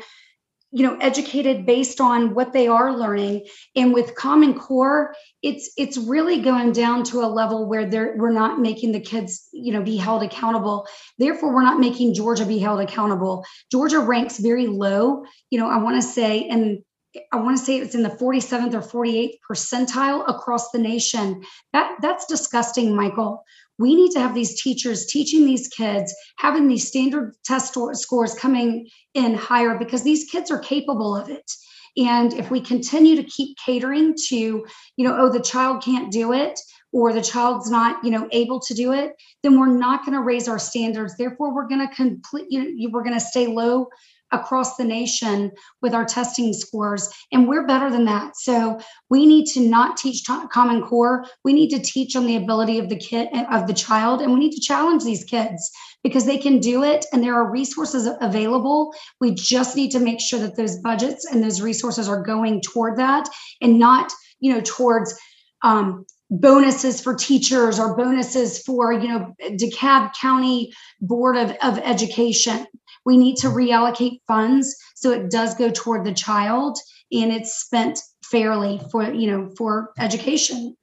you 0.75 0.83
know 0.83 0.97
educated 0.97 1.65
based 1.65 2.01
on 2.01 2.35
what 2.35 2.51
they 2.51 2.67
are 2.67 2.95
learning 2.95 3.45
and 3.77 3.93
with 3.93 4.13
common 4.15 4.53
core 4.53 5.15
it's 5.41 5.71
it's 5.77 5.97
really 5.97 6.41
going 6.41 6.73
down 6.73 7.01
to 7.01 7.21
a 7.21 7.27
level 7.27 7.65
where 7.65 7.89
they're 7.89 8.13
we're 8.17 8.29
not 8.29 8.59
making 8.59 8.91
the 8.91 8.99
kids 8.99 9.47
you 9.53 9.71
know 9.71 9.81
be 9.81 9.95
held 9.95 10.21
accountable 10.21 10.85
therefore 11.17 11.53
we're 11.53 11.63
not 11.63 11.79
making 11.79 12.13
georgia 12.13 12.45
be 12.45 12.59
held 12.59 12.81
accountable 12.81 13.45
georgia 13.71 13.99
ranks 13.99 14.37
very 14.37 14.67
low 14.67 15.23
you 15.49 15.57
know 15.57 15.69
i 15.69 15.77
want 15.77 15.95
to 15.95 16.01
say 16.01 16.45
and 16.49 16.83
I 17.31 17.37
want 17.37 17.57
to 17.57 17.63
say 17.63 17.77
it's 17.77 17.95
in 17.95 18.03
the 18.03 18.09
47th 18.09 18.73
or 18.73 19.05
48th 19.05 19.35
percentile 19.49 20.27
across 20.27 20.71
the 20.71 20.79
nation. 20.79 21.43
That 21.71 21.95
that's 22.01 22.25
disgusting, 22.25 22.93
Michael. 22.93 23.45
We 23.77 23.95
need 23.95 24.11
to 24.11 24.19
have 24.19 24.33
these 24.33 24.61
teachers 24.61 25.05
teaching 25.05 25.45
these 25.45 25.67
kids, 25.67 26.13
having 26.37 26.67
these 26.67 26.87
standard 26.87 27.35
test 27.43 27.75
scores 27.93 28.33
coming 28.35 28.87
in 29.13 29.33
higher 29.33 29.77
because 29.77 30.03
these 30.03 30.29
kids 30.29 30.49
are 30.51 30.59
capable 30.59 31.15
of 31.15 31.29
it. 31.29 31.51
And 31.97 32.33
if 32.33 32.51
we 32.51 32.59
continue 32.59 33.15
to 33.15 33.23
keep 33.23 33.57
catering 33.65 34.15
to, 34.27 34.35
you 34.35 35.07
know, 35.07 35.15
oh, 35.17 35.29
the 35.29 35.39
child 35.39 35.81
can't 35.83 36.11
do 36.11 36.33
it 36.33 36.59
or 36.91 37.13
the 37.13 37.21
child's 37.21 37.69
not, 37.69 38.03
you 38.03 38.11
know, 38.11 38.27
able 38.31 38.59
to 38.61 38.73
do 38.73 38.91
it, 38.91 39.13
then 39.43 39.59
we're 39.59 39.67
not 39.67 40.05
going 40.05 40.17
to 40.17 40.23
raise 40.23 40.47
our 40.47 40.59
standards. 40.59 41.15
Therefore, 41.17 41.53
we're 41.53 41.67
going 41.67 41.87
to 41.87 41.95
complete, 41.95 42.47
you 42.49 42.63
know, 42.63 42.89
we're 42.91 43.03
going 43.03 43.17
to 43.17 43.19
stay 43.19 43.47
low 43.47 43.87
across 44.31 44.75
the 44.75 44.83
nation 44.83 45.51
with 45.81 45.93
our 45.93 46.05
testing 46.05 46.53
scores 46.53 47.09
and 47.31 47.47
we're 47.47 47.67
better 47.67 47.89
than 47.89 48.05
that. 48.05 48.35
So 48.35 48.79
we 49.09 49.25
need 49.25 49.45
to 49.53 49.61
not 49.61 49.97
teach 49.97 50.25
common 50.51 50.81
core. 50.81 51.25
We 51.43 51.53
need 51.53 51.69
to 51.69 51.79
teach 51.79 52.15
on 52.15 52.25
the 52.25 52.35
ability 52.35 52.79
of 52.79 52.89
the 52.89 52.97
kid 52.97 53.29
of 53.51 53.67
the 53.67 53.73
child 53.73 54.21
and 54.21 54.33
we 54.33 54.39
need 54.39 54.53
to 54.53 54.61
challenge 54.61 55.03
these 55.03 55.23
kids 55.23 55.71
because 56.03 56.25
they 56.25 56.37
can 56.37 56.59
do 56.59 56.83
it 56.83 57.05
and 57.11 57.23
there 57.23 57.35
are 57.35 57.49
resources 57.49 58.09
available. 58.21 58.93
We 59.19 59.33
just 59.33 59.75
need 59.75 59.91
to 59.91 59.99
make 59.99 60.19
sure 60.19 60.39
that 60.39 60.55
those 60.55 60.79
budgets 60.79 61.25
and 61.25 61.43
those 61.43 61.61
resources 61.61 62.07
are 62.07 62.21
going 62.21 62.61
toward 62.61 62.97
that 62.97 63.29
and 63.61 63.79
not 63.79 64.11
you 64.39 64.53
know 64.53 64.61
towards 64.63 65.17
um, 65.63 66.05
bonuses 66.29 67.01
for 67.01 67.15
teachers 67.15 67.79
or 67.79 67.95
bonuses 67.95 68.61
for 68.63 68.91
you 68.93 69.07
know 69.07 69.33
DeKalb 69.41 70.13
County 70.19 70.73
Board 71.01 71.37
of, 71.37 71.51
of 71.61 71.79
Education 71.79 72.65
we 73.05 73.17
need 73.17 73.37
to 73.37 73.47
reallocate 73.47 74.19
funds 74.27 74.75
so 74.95 75.11
it 75.11 75.29
does 75.29 75.55
go 75.55 75.69
toward 75.71 76.05
the 76.05 76.13
child 76.13 76.77
and 77.11 77.31
it's 77.31 77.53
spent 77.53 77.99
fairly 78.23 78.81
for 78.91 79.13
you 79.13 79.27
know 79.31 79.49
for 79.57 79.91
education. 79.99 80.75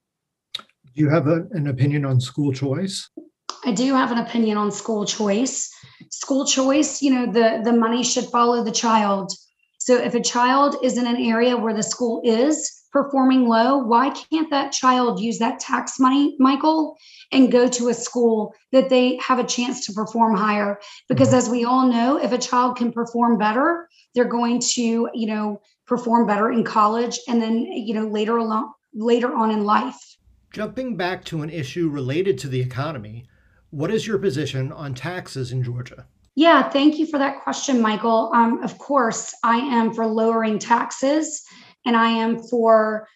Do 0.56 1.02
you 1.02 1.08
have 1.08 1.26
a, 1.26 1.46
an 1.52 1.66
opinion 1.66 2.04
on 2.04 2.20
school 2.20 2.52
choice? 2.52 3.08
I 3.64 3.72
do 3.72 3.94
have 3.94 4.12
an 4.12 4.18
opinion 4.18 4.58
on 4.58 4.70
school 4.70 5.04
choice. 5.04 5.70
School 6.10 6.46
choice 6.46 7.02
you 7.02 7.12
know 7.12 7.26
the 7.30 7.60
the 7.64 7.72
money 7.72 8.04
should 8.04 8.26
follow 8.26 8.62
the 8.62 8.72
child 8.72 9.32
so 9.84 9.96
if 9.96 10.14
a 10.14 10.22
child 10.22 10.76
is 10.80 10.96
in 10.96 11.08
an 11.08 11.16
area 11.16 11.56
where 11.56 11.74
the 11.74 11.82
school 11.82 12.20
is 12.24 12.84
performing 12.92 13.48
low, 13.48 13.78
why 13.78 14.10
can't 14.10 14.48
that 14.50 14.70
child 14.70 15.18
use 15.18 15.40
that 15.40 15.58
tax 15.58 15.98
money, 15.98 16.36
Michael, 16.38 16.96
and 17.32 17.50
go 17.50 17.66
to 17.66 17.88
a 17.88 17.94
school 17.94 18.54
that 18.70 18.90
they 18.90 19.16
have 19.16 19.40
a 19.40 19.44
chance 19.44 19.84
to 19.86 19.92
perform 19.92 20.36
higher? 20.36 20.78
Because 21.08 21.28
mm-hmm. 21.28 21.38
as 21.38 21.50
we 21.50 21.64
all 21.64 21.88
know, 21.88 22.16
if 22.16 22.30
a 22.30 22.38
child 22.38 22.76
can 22.76 22.92
perform 22.92 23.38
better, 23.38 23.88
they're 24.14 24.24
going 24.24 24.60
to, 24.60 25.08
you 25.14 25.26
know, 25.26 25.60
perform 25.84 26.28
better 26.28 26.52
in 26.52 26.62
college 26.62 27.18
and 27.26 27.42
then, 27.42 27.62
you 27.64 27.92
know, 27.92 28.06
later 28.06 28.36
along 28.36 28.72
later 28.94 29.34
on 29.34 29.50
in 29.50 29.64
life. 29.64 30.16
Jumping 30.52 30.96
back 30.96 31.24
to 31.24 31.42
an 31.42 31.50
issue 31.50 31.88
related 31.88 32.38
to 32.38 32.48
the 32.48 32.60
economy, 32.60 33.26
what 33.70 33.90
is 33.90 34.06
your 34.06 34.18
position 34.18 34.70
on 34.70 34.94
taxes 34.94 35.50
in 35.50 35.64
Georgia? 35.64 36.06
Yeah, 36.34 36.68
thank 36.68 36.98
you 36.98 37.06
for 37.06 37.18
that 37.18 37.42
question, 37.42 37.80
Michael. 37.80 38.30
Um, 38.34 38.62
of 38.62 38.78
course, 38.78 39.34
I 39.44 39.58
am 39.58 39.92
for 39.92 40.06
lowering 40.06 40.58
taxes 40.58 41.42
and 41.84 41.96
I 41.96 42.08
am 42.08 42.42
for 42.42 43.06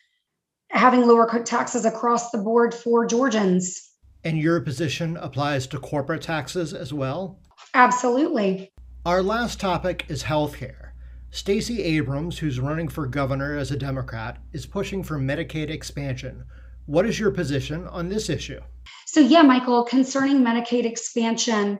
having 0.70 1.06
lower 1.06 1.26
taxes 1.44 1.84
across 1.84 2.30
the 2.30 2.38
board 2.38 2.74
for 2.74 3.06
Georgians. 3.06 3.90
And 4.24 4.38
your 4.38 4.60
position 4.60 5.16
applies 5.18 5.66
to 5.68 5.78
corporate 5.78 6.22
taxes 6.22 6.74
as 6.74 6.92
well? 6.92 7.38
Absolutely. 7.74 8.72
Our 9.06 9.22
last 9.22 9.60
topic 9.60 10.04
is 10.08 10.24
healthcare. 10.24 10.90
Stacey 11.30 11.82
Abrams, 11.82 12.38
who's 12.38 12.60
running 12.60 12.88
for 12.88 13.06
governor 13.06 13.56
as 13.56 13.70
a 13.70 13.76
Democrat, 13.76 14.38
is 14.52 14.66
pushing 14.66 15.02
for 15.02 15.18
Medicaid 15.18 15.70
expansion. 15.70 16.44
What 16.86 17.06
is 17.06 17.18
your 17.18 17.30
position 17.30 17.86
on 17.88 18.08
this 18.08 18.28
issue? 18.28 18.60
So, 19.06 19.20
yeah, 19.20 19.42
Michael, 19.42 19.84
concerning 19.84 20.38
Medicaid 20.38 20.84
expansion, 20.84 21.78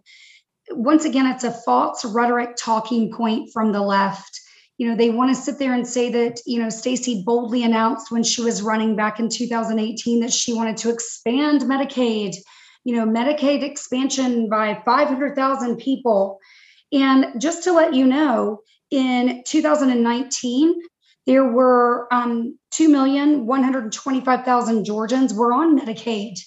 once 0.71 1.05
again, 1.05 1.27
it's 1.27 1.45
a 1.45 1.53
false 1.53 2.05
rhetoric 2.05 2.57
talking 2.57 3.13
point 3.13 3.51
from 3.53 3.73
the 3.73 3.83
left 3.83 4.41
you 4.79 4.89
know 4.89 4.97
they 4.97 5.11
want 5.11 5.35
to 5.35 5.43
sit 5.43 5.59
there 5.59 5.75
and 5.75 5.87
say 5.87 6.11
that 6.11 6.41
you 6.47 6.61
know 6.61 6.69
Stacey 6.69 7.23
boldly 7.25 7.65
announced 7.65 8.11
when 8.11 8.23
she 8.23 8.43
was 8.43 8.63
running 8.63 8.97
back 8.97 9.19
in 9.19 9.29
2018 9.29 10.21
that 10.21 10.33
she 10.33 10.53
wanted 10.53 10.77
to 10.79 10.91
expand 10.91 11.63
Medicaid 11.63 12.37
you 12.85 12.95
know 12.95 13.07
Medicaid 13.07 13.63
expansion 13.63 14.49
by 14.49 14.81
500,000 14.85 15.77
people 15.79 16.39
and 16.93 17.41
just 17.41 17.65
to 17.65 17.73
let 17.73 17.95
you 17.95 18.07
know 18.07 18.61
in 18.91 19.43
2019 19.47 20.75
there 21.27 21.45
were 21.45 22.07
um, 22.13 22.57
2,125,000 22.75 24.85
Georgians 24.85 25.35
were 25.35 25.53
on 25.53 25.77
Medicaid. 25.77 26.39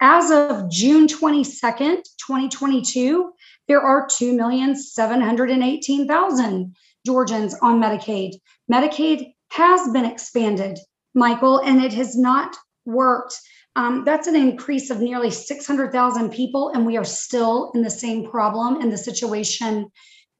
As 0.00 0.30
of 0.30 0.70
June 0.70 1.06
22nd, 1.06 2.02
2022, 2.26 3.32
there 3.68 3.80
are 3.80 4.06
2,718,000 4.06 6.72
Georgians 7.06 7.54
on 7.62 7.80
Medicaid. 7.80 8.32
Medicaid 8.70 9.32
has 9.50 9.88
been 9.92 10.04
expanded, 10.04 10.78
Michael, 11.14 11.58
and 11.58 11.82
it 11.82 11.92
has 11.92 12.16
not 12.16 12.56
worked. 12.84 13.34
Um, 13.76 14.02
that's 14.04 14.26
an 14.26 14.34
increase 14.34 14.90
of 14.90 15.00
nearly 15.00 15.30
600,000 15.30 16.30
people, 16.30 16.70
and 16.70 16.84
we 16.84 16.96
are 16.96 17.04
still 17.04 17.70
in 17.74 17.82
the 17.82 17.90
same 17.90 18.28
problem 18.28 18.80
in 18.80 18.90
the 18.90 18.98
situation 18.98 19.88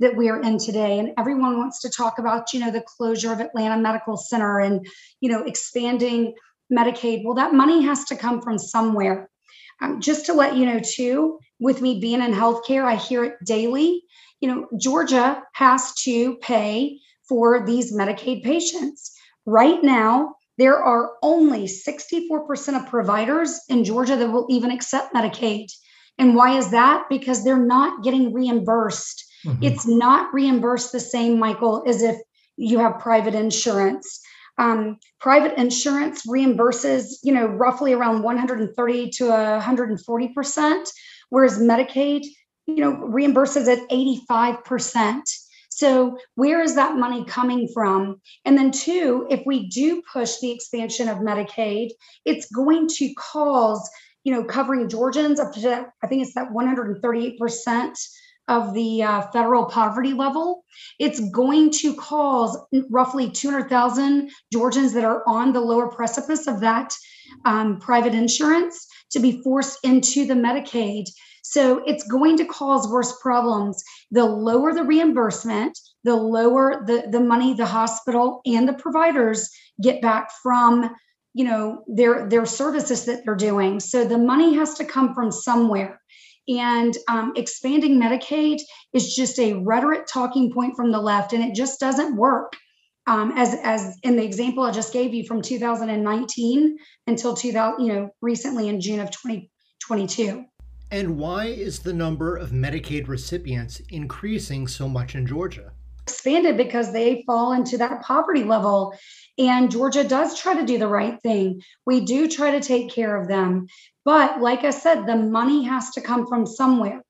that 0.01 0.17
we 0.17 0.29
are 0.29 0.41
in 0.41 0.59
today. 0.59 0.99
And 0.99 1.13
everyone 1.19 1.59
wants 1.59 1.81
to 1.83 1.91
talk 1.91 2.19
about, 2.19 2.53
you 2.53 2.61
know, 2.61 2.71
the 2.71 2.83
closure 2.83 3.33
of 3.33 3.41
Atlanta 3.41 3.81
Medical 3.81 4.17
Center 4.17 4.61
and, 4.61 4.87
you 5.21 5.31
know, 5.31 5.43
expanding 5.45 6.35
Medicaid. 6.73 7.25
Well, 7.25 7.35
that 7.35 7.55
money 7.55 7.83
has 7.83 8.05
to 8.07 8.17
come 8.17 8.41
from 8.41 8.59
somewhere. 8.59 9.29
Um, 9.81 10.01
just 10.01 10.27
to 10.27 10.33
let 10.33 10.57
you 10.57 10.67
know, 10.67 10.81
too, 10.83 11.39
with 11.61 11.81
me 11.81 12.01
being 12.01 12.23
in 12.23 12.33
healthcare, 12.33 12.85
I 12.85 12.97
hear 12.97 13.25
it 13.25 13.37
daily 13.45 14.03
you 14.41 14.49
know, 14.49 14.69
Georgia 14.79 15.43
has 15.55 15.95
to 16.03 16.37
pay 16.37 16.99
for 17.29 17.65
these 17.67 17.93
Medicaid 17.93 18.43
patients. 18.43 19.13
Right 19.47 19.83
now, 19.83 20.35
there 20.59 20.77
are 20.77 21.13
only 21.23 21.67
64% 21.67 22.81
of 22.81 22.89
providers 22.89 23.61
in 23.69 23.85
Georgia 23.85 24.17
that 24.17 24.31
will 24.31 24.47
even 24.51 24.71
accept 24.71 25.15
Medicaid. 25.15 25.67
And 26.19 26.35
why 26.35 26.57
is 26.57 26.71
that? 26.71 27.05
Because 27.09 27.45
they're 27.45 27.65
not 27.65 28.03
getting 28.03 28.33
reimbursed. 28.33 29.25
Mm-hmm. 29.47 29.63
It's 29.63 29.87
not 29.87 30.35
reimbursed 30.35 30.91
the 30.93 31.01
same, 31.01 31.39
Michael, 31.39 31.85
as 31.87 32.03
if 32.03 32.17
you 32.57 32.79
have 32.79 32.99
private 32.99 33.35
insurance. 33.35 34.21
Um, 34.59 34.99
private 35.21 35.57
insurance 35.57 36.27
reimburses, 36.27 37.15
you 37.23 37.33
know, 37.33 37.47
roughly 37.47 37.93
around 37.93 38.23
130 38.23 39.11
to 39.11 39.29
140 39.29 40.29
percent, 40.35 40.89
whereas 41.31 41.59
Medicaid 41.59 42.25
you 42.69 42.77
know, 42.77 42.95
reimburses 42.97 43.67
at 43.67 43.89
85%. 43.89 45.23
So, 45.71 46.19
where 46.35 46.61
is 46.61 46.75
that 46.75 46.97
money 46.97 47.25
coming 47.25 47.69
from? 47.73 48.21
And 48.45 48.59
then, 48.59 48.71
two, 48.71 49.27
if 49.31 49.43
we 49.47 49.69
do 49.69 50.03
push 50.13 50.39
the 50.41 50.51
expansion 50.51 51.09
of 51.09 51.19
Medicaid, 51.19 51.89
it's 52.25 52.51
going 52.51 52.89
to 52.89 53.15
cause, 53.15 53.89
you 54.25 54.33
know, 54.33 54.45
covering 54.45 54.89
Georgians 54.89 55.41
up 55.41 55.53
to 55.55 55.87
I 56.03 56.07
think 56.07 56.23
it's 56.23 56.35
that 56.35 56.51
138% 56.51 57.95
of 58.49 58.75
the 58.75 59.03
uh, 59.03 59.23
federal 59.33 59.67
poverty 59.67 60.13
level. 60.13 60.65
It's 60.99 61.21
going 61.31 61.71
to 61.73 61.95
cause 61.95 62.59
roughly 62.91 63.31
200,000 63.31 64.31
Georgians 64.53 64.93
that 64.95 65.05
are 65.05 65.23
on 65.27 65.53
the 65.53 65.61
lower 65.61 65.89
precipice 65.89 66.47
of 66.47 66.61
that 66.61 66.95
um, 67.45 67.79
private 67.79 68.15
insurance 68.15 68.87
to 69.11 69.21
be 69.21 69.43
forced 69.43 69.79
into 69.85 70.27
the 70.27 70.35
Medicaid. 70.35 71.05
So 71.43 71.83
it's 71.87 72.07
going 72.07 72.37
to 72.39 72.45
cause 72.45 72.89
worse 72.89 73.19
problems. 73.23 73.83
The 74.11 74.25
lower 74.25 74.75
the 74.75 74.85
reimbursement, 74.85 75.79
the 76.05 76.15
lower 76.15 76.85
the, 76.87 77.09
the 77.11 77.21
money 77.21 77.55
the 77.55 77.67
hospital 77.67 78.41
and 78.47 78.69
the 78.69 78.75
providers 78.75 79.49
get 79.83 80.03
back 80.03 80.31
from 80.43 80.95
you 81.35 81.45
know 81.45 81.85
their 81.87 82.29
their 82.29 82.47
services 82.47 83.05
that 83.05 83.25
they're 83.25 83.35
doing 83.35 83.79
so 83.79 84.05
the 84.05 84.19
money 84.19 84.55
has 84.55 84.75
to 84.75 84.85
come 84.85 85.15
from 85.15 85.31
somewhere 85.31 86.01
and 86.49 86.97
um, 87.09 87.33
expanding 87.37 88.01
medicaid 88.01 88.59
is 88.93 89.15
just 89.15 89.39
a 89.39 89.55
rhetoric 89.55 90.07
talking 90.07 90.53
point 90.53 90.75
from 90.77 90.91
the 90.91 91.01
left 91.01 91.33
and 91.33 91.43
it 91.43 91.55
just 91.55 91.79
doesn't 91.79 92.17
work 92.17 92.57
um, 93.07 93.33
as 93.37 93.57
as 93.63 93.97
in 94.03 94.17
the 94.17 94.25
example 94.25 94.65
i 94.65 94.71
just 94.71 94.93
gave 94.93 95.15
you 95.15 95.25
from 95.25 95.43
2019 95.43 96.77
until 97.07 97.35
2000 97.35 97.85
you 97.85 97.93
know 97.93 98.11
recently 98.23 98.69
in 98.69 98.81
june 98.81 99.01
of 99.01 99.11
2022 99.11 100.45
and 100.91 101.19
why 101.19 101.47
is 101.47 101.81
the 101.81 101.93
number 101.93 102.37
of 102.37 102.51
medicaid 102.51 103.09
recipients 103.09 103.81
increasing 103.91 104.67
so 104.67 104.89
much 104.89 105.15
in 105.15 105.27
georgia 105.27 105.73
expanded 106.09 106.57
because 106.57 106.91
they 106.91 107.23
fall 107.27 107.53
into 107.53 107.77
that 107.77 108.03
poverty 108.03 108.43
level. 108.43 108.95
And 109.39 109.71
Georgia 109.71 110.03
does 110.03 110.39
try 110.39 110.55
to 110.55 110.67
do 110.67 110.79
the 110.79 110.89
right 110.89 111.21
thing. 111.23 111.63
We 111.87 112.01
do 112.01 112.29
try 112.29 112.51
to 112.51 112.61
take 112.61 112.91
care 112.91 113.17
of 113.17 113.29
them. 113.29 113.69
But 114.05 114.41
like 114.41 114.65
I 114.65 114.71
said, 114.71 115.07
the 115.07 115.17
money 115.17 115.63
has 115.65 115.91
to 115.91 116.01
come 116.01 116.27
from 116.27 116.45
somewhere. 116.45 117.03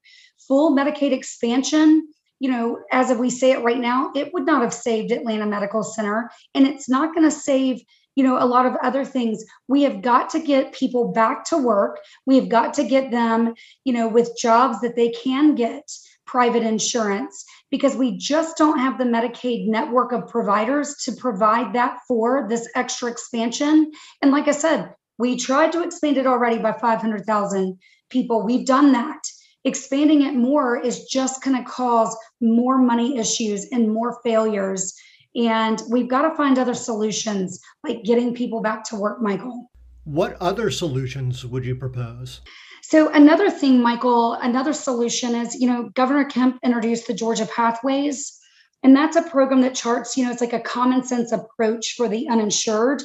Full 0.46 0.76
Medicaid 0.76 1.12
expansion, 1.12 2.06
you 2.38 2.50
know, 2.50 2.78
as 2.92 3.16
we 3.16 3.30
say 3.30 3.52
it 3.52 3.64
right 3.64 3.78
now, 3.78 4.12
it 4.14 4.32
would 4.34 4.46
not 4.46 4.62
have 4.62 4.74
saved 4.74 5.10
Atlanta 5.10 5.46
Medical 5.46 5.82
Center. 5.82 6.30
And 6.54 6.66
it's 6.66 6.88
not 6.88 7.14
going 7.14 7.28
to 7.28 7.34
save 7.34 7.82
you 8.18 8.24
know 8.24 8.42
a 8.42 8.44
lot 8.44 8.66
of 8.66 8.74
other 8.82 9.04
things 9.04 9.44
we 9.68 9.82
have 9.82 10.02
got 10.02 10.28
to 10.28 10.40
get 10.40 10.72
people 10.72 11.12
back 11.12 11.44
to 11.44 11.56
work 11.56 12.00
we 12.26 12.34
have 12.34 12.48
got 12.48 12.74
to 12.74 12.82
get 12.82 13.12
them 13.12 13.54
you 13.84 13.92
know 13.92 14.08
with 14.08 14.36
jobs 14.36 14.80
that 14.80 14.96
they 14.96 15.10
can 15.10 15.54
get 15.54 15.88
private 16.26 16.64
insurance 16.64 17.44
because 17.70 17.96
we 17.96 18.16
just 18.16 18.56
don't 18.56 18.78
have 18.78 18.98
the 18.98 19.04
Medicaid 19.04 19.68
network 19.68 20.12
of 20.12 20.28
providers 20.28 20.94
to 21.04 21.12
provide 21.12 21.74
that 21.74 21.98
for 22.06 22.46
this 22.48 22.68
extra 22.74 23.10
expansion. 23.10 23.90
And 24.22 24.30
like 24.30 24.48
I 24.48 24.52
said, 24.52 24.94
we 25.18 25.36
tried 25.36 25.72
to 25.72 25.82
expand 25.82 26.16
it 26.16 26.26
already 26.26 26.58
by 26.58 26.72
500,000 26.72 27.78
people. 28.10 28.44
We've 28.44 28.66
done 28.66 28.92
that. 28.92 29.20
Expanding 29.64 30.22
it 30.22 30.34
more 30.34 30.80
is 30.80 31.04
just 31.04 31.42
going 31.42 31.56
to 31.56 31.68
cause 31.68 32.16
more 32.40 32.78
money 32.78 33.18
issues 33.18 33.66
and 33.72 33.92
more 33.92 34.20
failures. 34.22 34.94
And 35.34 35.82
we've 35.90 36.08
got 36.08 36.28
to 36.28 36.36
find 36.36 36.58
other 36.58 36.74
solutions, 36.74 37.60
like 37.86 38.02
getting 38.04 38.34
people 38.34 38.62
back 38.62 38.84
to 38.84 38.96
work, 38.96 39.20
Michael. 39.20 39.70
What 40.04 40.36
other 40.40 40.70
solutions 40.70 41.44
would 41.44 41.66
you 41.66 41.76
propose? 41.76 42.40
So 42.88 43.10
another 43.10 43.50
thing, 43.50 43.82
Michael, 43.82 44.32
another 44.32 44.72
solution 44.72 45.34
is, 45.34 45.54
you 45.54 45.68
know, 45.68 45.90
Governor 45.90 46.24
Kemp 46.24 46.58
introduced 46.64 47.06
the 47.06 47.12
Georgia 47.12 47.44
Pathways, 47.44 48.34
and 48.82 48.96
that's 48.96 49.14
a 49.14 49.20
program 49.20 49.60
that 49.60 49.74
charts, 49.74 50.16
you 50.16 50.24
know, 50.24 50.30
it's 50.30 50.40
like 50.40 50.54
a 50.54 50.60
common 50.60 51.04
sense 51.04 51.30
approach 51.30 51.96
for 51.98 52.08
the 52.08 52.26
uninsured, 52.30 53.02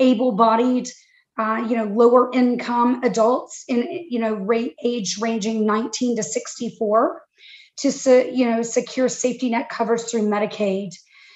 able-bodied, 0.00 0.88
uh, 1.38 1.64
you 1.68 1.76
know, 1.76 1.84
lower 1.84 2.32
income 2.32 3.04
adults 3.04 3.62
in, 3.68 3.86
you 4.10 4.18
know, 4.18 4.34
rate 4.34 4.74
age 4.82 5.18
ranging 5.20 5.64
19 5.64 6.16
to 6.16 6.24
64 6.24 7.22
to, 7.76 8.32
you 8.34 8.50
know, 8.50 8.62
secure 8.62 9.08
safety 9.08 9.48
net 9.48 9.68
coverage 9.68 10.02
through 10.10 10.22
Medicaid. 10.22 10.90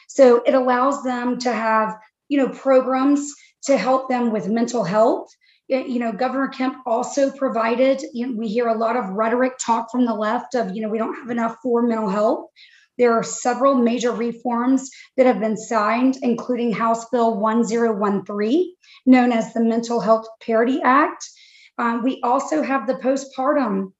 So 0.09 0.43
it 0.43 0.55
allows 0.55 1.05
them 1.05 1.39
to 1.39 1.53
have, 1.53 1.97
you 2.29 2.39
know, 2.39 2.49
programs 2.49 3.33
to 3.67 3.77
help 3.77 4.09
them 4.09 4.33
with 4.33 4.49
mental 4.49 4.83
health 4.83 5.29
you 5.69 5.99
know, 5.99 6.13
Governor 6.13 6.49
Kemp 6.49 6.79
also 6.87 7.31
provided, 7.31 8.03
you 8.13 8.27
know, 8.27 8.35
we 8.37 8.49
hear 8.49 8.69
a 8.69 8.77
lot 8.77 8.97
of 8.97 9.11
rhetoric 9.11 9.55
talk 9.59 9.91
from 9.91 10.05
the 10.05 10.15
left 10.15 10.55
of, 10.55 10.75
you 10.75 10.83
know, 10.83 10.89
we 10.89 10.99
don't 10.99 11.17
have 11.17 11.31
enough 11.31 11.57
for 11.63 11.83
mental 11.83 12.09
health. 12.09 12.51
There 12.99 13.13
are 13.13 13.23
several 13.23 13.75
major 13.75 14.13
reforms 14.13 14.91
that 15.17 15.27
have 15.27 15.41
been 15.41 15.57
signed, 15.57 16.19
including 16.23 16.73
House 16.73 17.09
Bill 17.09 17.37
1013, 17.37 18.73
known 19.07 19.33
as 19.33 19.53
the 19.53 19.65
Mental 19.65 20.01
Health 20.01 20.27
Parity 20.41 20.81
Act. 20.83 21.29
Um, 21.79 22.05
we 22.05 22.21
also 22.23 22.63
have 22.63 22.87
the 22.87 22.95
postpartum 22.95 23.93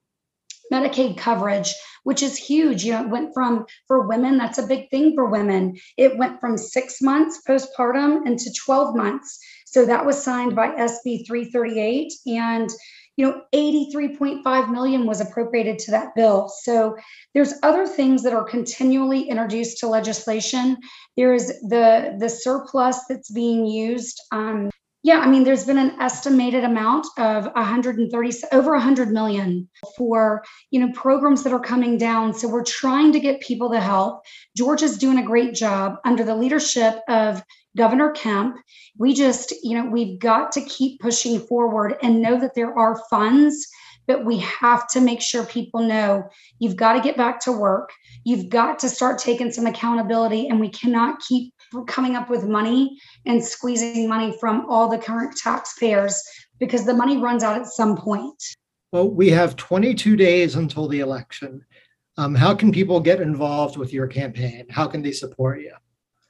Medicaid 0.73 1.19
coverage, 1.19 1.75
which 2.05 2.23
is 2.23 2.37
huge. 2.37 2.85
You 2.85 2.93
know, 2.93 3.03
it 3.03 3.11
went 3.11 3.35
from 3.35 3.67
for 3.87 4.07
women, 4.07 4.39
that's 4.39 4.59
a 4.59 4.67
big 4.67 4.91
thing 4.91 5.15
for 5.15 5.27
women. 5.27 5.77
It 5.97 6.17
went 6.17 6.41
from 6.41 6.57
six 6.57 7.03
months 7.03 7.41
postpartum 7.47 8.27
into 8.27 8.53
12 8.65 8.97
months. 8.97 9.39
So 9.75 9.85
that 9.87 10.07
was 10.07 10.23
signed 10.23 10.55
by 10.55 10.69
SB 10.69 11.27
338 11.27 12.13
and 12.27 12.71
you 13.17 13.27
know 13.27 13.43
83.5 13.53 14.71
million 14.71 15.05
was 15.05 15.21
appropriated 15.21 15.81
to 15.81 15.91
that 15.91 16.15
bill 16.15 16.49
so 16.49 16.97
there's 17.33 17.55
other 17.65 17.85
things 17.85 18.23
that 18.23 18.33
are 18.33 18.45
continually 18.45 19.23
introduced 19.23 19.79
to 19.79 19.89
legislation 19.89 20.77
there 21.17 21.35
is 21.35 21.49
the 21.69 22.17
the 22.21 22.29
surplus 22.29 23.01
that's 23.09 23.31
being 23.33 23.67
used 23.67 24.21
um, 24.31 24.71
yeah, 25.05 25.19
I 25.19 25.27
mean, 25.27 25.45
there's 25.45 25.67
been 25.67 25.77
an 25.77 26.01
estimated 26.01 26.65
amount 26.65 27.07
of 27.19 27.45
130 27.45 28.33
over 28.53 28.73
100 28.73 29.11
million 29.11 29.69
for 29.99 30.43
you 30.71 30.81
know 30.81 30.91
programs 30.95 31.43
that 31.43 31.53
are 31.53 31.61
coming 31.61 31.99
down. 31.99 32.33
So 32.33 32.49
we're 32.49 32.65
trying 32.65 33.13
to 33.13 33.21
get 33.21 33.43
people 33.43 33.71
to 33.73 33.81
help. 33.81 34.23
Georgia's 34.57 34.97
doing 34.97 35.19
a 35.19 35.23
great 35.23 35.53
job 35.53 35.97
under 36.07 36.25
the 36.25 36.35
leadership 36.35 37.01
of 37.07 37.43
Governor 37.77 38.11
Kemp. 38.11 38.57
We 38.99 39.15
just, 39.15 39.53
you 39.63 39.77
know, 39.77 39.89
we've 39.89 40.19
got 40.19 40.53
to 40.53 40.61
keep 40.63 41.01
pushing 41.01 41.41
forward 41.41 41.97
and 42.03 42.23
know 42.23 42.39
that 42.39 42.55
there 42.55 42.77
are 42.79 43.03
funds 43.11 43.67
but 44.07 44.25
we 44.25 44.39
have 44.39 44.87
to 44.89 45.01
make 45.01 45.21
sure 45.21 45.45
people 45.45 45.81
know 45.81 46.29
you've 46.59 46.77
got 46.77 46.95
to 46.95 47.01
get 47.01 47.17
back 47.17 47.41
to 47.41 47.53
work. 47.53 47.91
You've 48.25 48.49
got 48.49 48.79
to 48.81 48.89
start 48.89 49.19
taking 49.19 49.53
some 49.53 49.67
accountability, 49.67 50.49
and 50.49 50.61
we 50.61 50.69
cannot 50.69 51.21
keep 51.21 51.55
coming 51.87 52.17
up 52.17 52.31
with 52.31 52.45
money 52.45 52.99
and 53.27 53.45
squeezing 53.45 54.09
money 54.09 54.37
from 54.39 54.67
all 54.69 54.89
the 54.89 54.99
current 54.99 55.37
taxpayers 55.37 56.23
because 56.61 56.85
the 56.85 56.95
money 56.95 57.17
runs 57.17 57.43
out 57.43 57.61
at 57.61 57.67
some 57.67 57.97
point. 57.97 58.43
Well, 58.93 59.11
we 59.11 59.31
have 59.31 59.57
22 59.57 60.17
days 60.17 60.55
until 60.55 60.87
the 60.87 61.01
election. 61.01 61.65
Um, 62.17 62.35
how 62.35 62.55
can 62.55 62.71
people 62.71 63.01
get 63.01 63.21
involved 63.21 63.77
with 63.77 63.93
your 63.93 64.07
campaign? 64.07 64.67
How 64.71 64.87
can 64.87 65.03
they 65.03 65.11
support 65.11 65.61
you? 65.61 65.73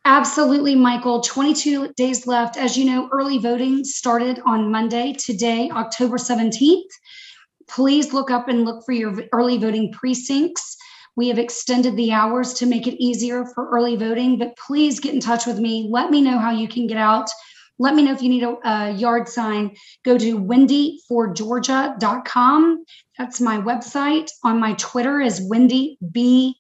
Absolutely, 0.07 0.75
Michael. 0.75 1.21
22 1.21 1.93
days 1.97 2.27
left. 2.27 2.57
As 2.57 2.77
you 2.77 2.85
know, 2.85 3.09
early 3.11 3.39
voting 3.39 3.85
started 3.85 4.41
on 4.45 4.71
Monday, 4.71 5.15
today, 5.15 5.71
October 5.71 6.17
17th 6.17 6.83
please 7.69 8.13
look 8.13 8.31
up 8.31 8.49
and 8.49 8.65
look 8.65 8.85
for 8.85 8.93
your 8.93 9.15
early 9.33 9.59
voting 9.59 9.93
precincts. 9.93 10.77
We 11.17 11.29
have 11.29 11.39
extended 11.39 11.95
the 11.97 12.11
hours 12.13 12.55
to 12.55 12.67
make 12.67 12.89
it 12.89 13.03
easier 13.03 13.47
for 13.55 13.71
early 13.71 13.97
voting, 13.97 14.39
but 14.39 14.55
please 14.57 15.01
get 15.01 15.15
in 15.15 15.21
touch 15.21 15.47
with 15.47 15.59
me. 15.59 15.89
Let 15.91 16.11
me 16.11 16.21
know 16.21 16.39
how 16.39 16.51
you 16.51 16.69
can 16.69 16.87
get 16.87 16.99
out. 16.99 17.31
Let 17.79 17.95
me 17.95 18.03
know 18.03 18.13
if 18.13 18.21
you 18.23 18.29
need 18.29 18.43
a, 18.45 18.57
a 18.65 18.91
yard 18.93 19.27
sign. 19.29 19.75
Go 20.05 20.19
to 20.19 20.39
wendyforgeorgia.com. 20.39 22.85
That's 23.19 23.41
my 23.41 23.57
website. 23.59 24.31
On 24.45 24.61
my 24.61 24.75
Twitter 24.75 25.21
is 25.21 25.45
Wendy 25.49 25.99
B. 26.13 26.55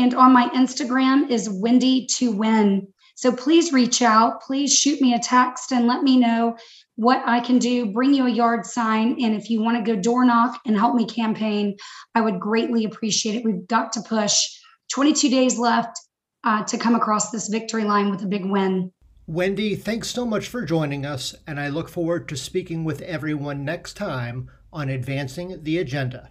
And 0.00 0.14
on 0.14 0.32
my 0.32 0.48
Instagram 0.54 1.30
is 1.30 1.50
Wendy 1.50 2.06
to 2.12 2.32
Win. 2.32 2.88
So 3.16 3.30
please 3.30 3.70
reach 3.70 4.00
out. 4.00 4.40
Please 4.40 4.74
shoot 4.74 4.98
me 5.02 5.12
a 5.12 5.18
text 5.18 5.72
and 5.72 5.86
let 5.86 6.02
me 6.02 6.16
know 6.16 6.56
what 6.96 7.22
I 7.26 7.40
can 7.40 7.58
do, 7.58 7.92
bring 7.92 8.14
you 8.14 8.26
a 8.26 8.30
yard 8.30 8.64
sign. 8.64 9.22
And 9.22 9.34
if 9.34 9.50
you 9.50 9.60
want 9.60 9.76
to 9.76 9.94
go 9.94 10.00
door 10.00 10.24
knock 10.24 10.58
and 10.64 10.74
help 10.74 10.94
me 10.94 11.04
campaign, 11.04 11.76
I 12.14 12.22
would 12.22 12.40
greatly 12.40 12.86
appreciate 12.86 13.34
it. 13.34 13.44
We've 13.44 13.66
got 13.66 13.92
to 13.92 14.00
push 14.00 14.42
22 14.90 15.28
days 15.28 15.58
left 15.58 16.00
uh, 16.44 16.64
to 16.64 16.78
come 16.78 16.94
across 16.94 17.30
this 17.30 17.48
victory 17.48 17.84
line 17.84 18.10
with 18.10 18.22
a 18.22 18.26
big 18.26 18.46
win. 18.46 18.90
Wendy, 19.26 19.76
thanks 19.76 20.08
so 20.08 20.24
much 20.24 20.48
for 20.48 20.64
joining 20.64 21.04
us, 21.04 21.34
and 21.46 21.60
I 21.60 21.68
look 21.68 21.90
forward 21.90 22.26
to 22.30 22.36
speaking 22.38 22.84
with 22.84 23.02
everyone 23.02 23.66
next 23.66 23.98
time 23.98 24.50
on 24.72 24.88
Advancing 24.88 25.62
the 25.62 25.76
Agenda. 25.76 26.30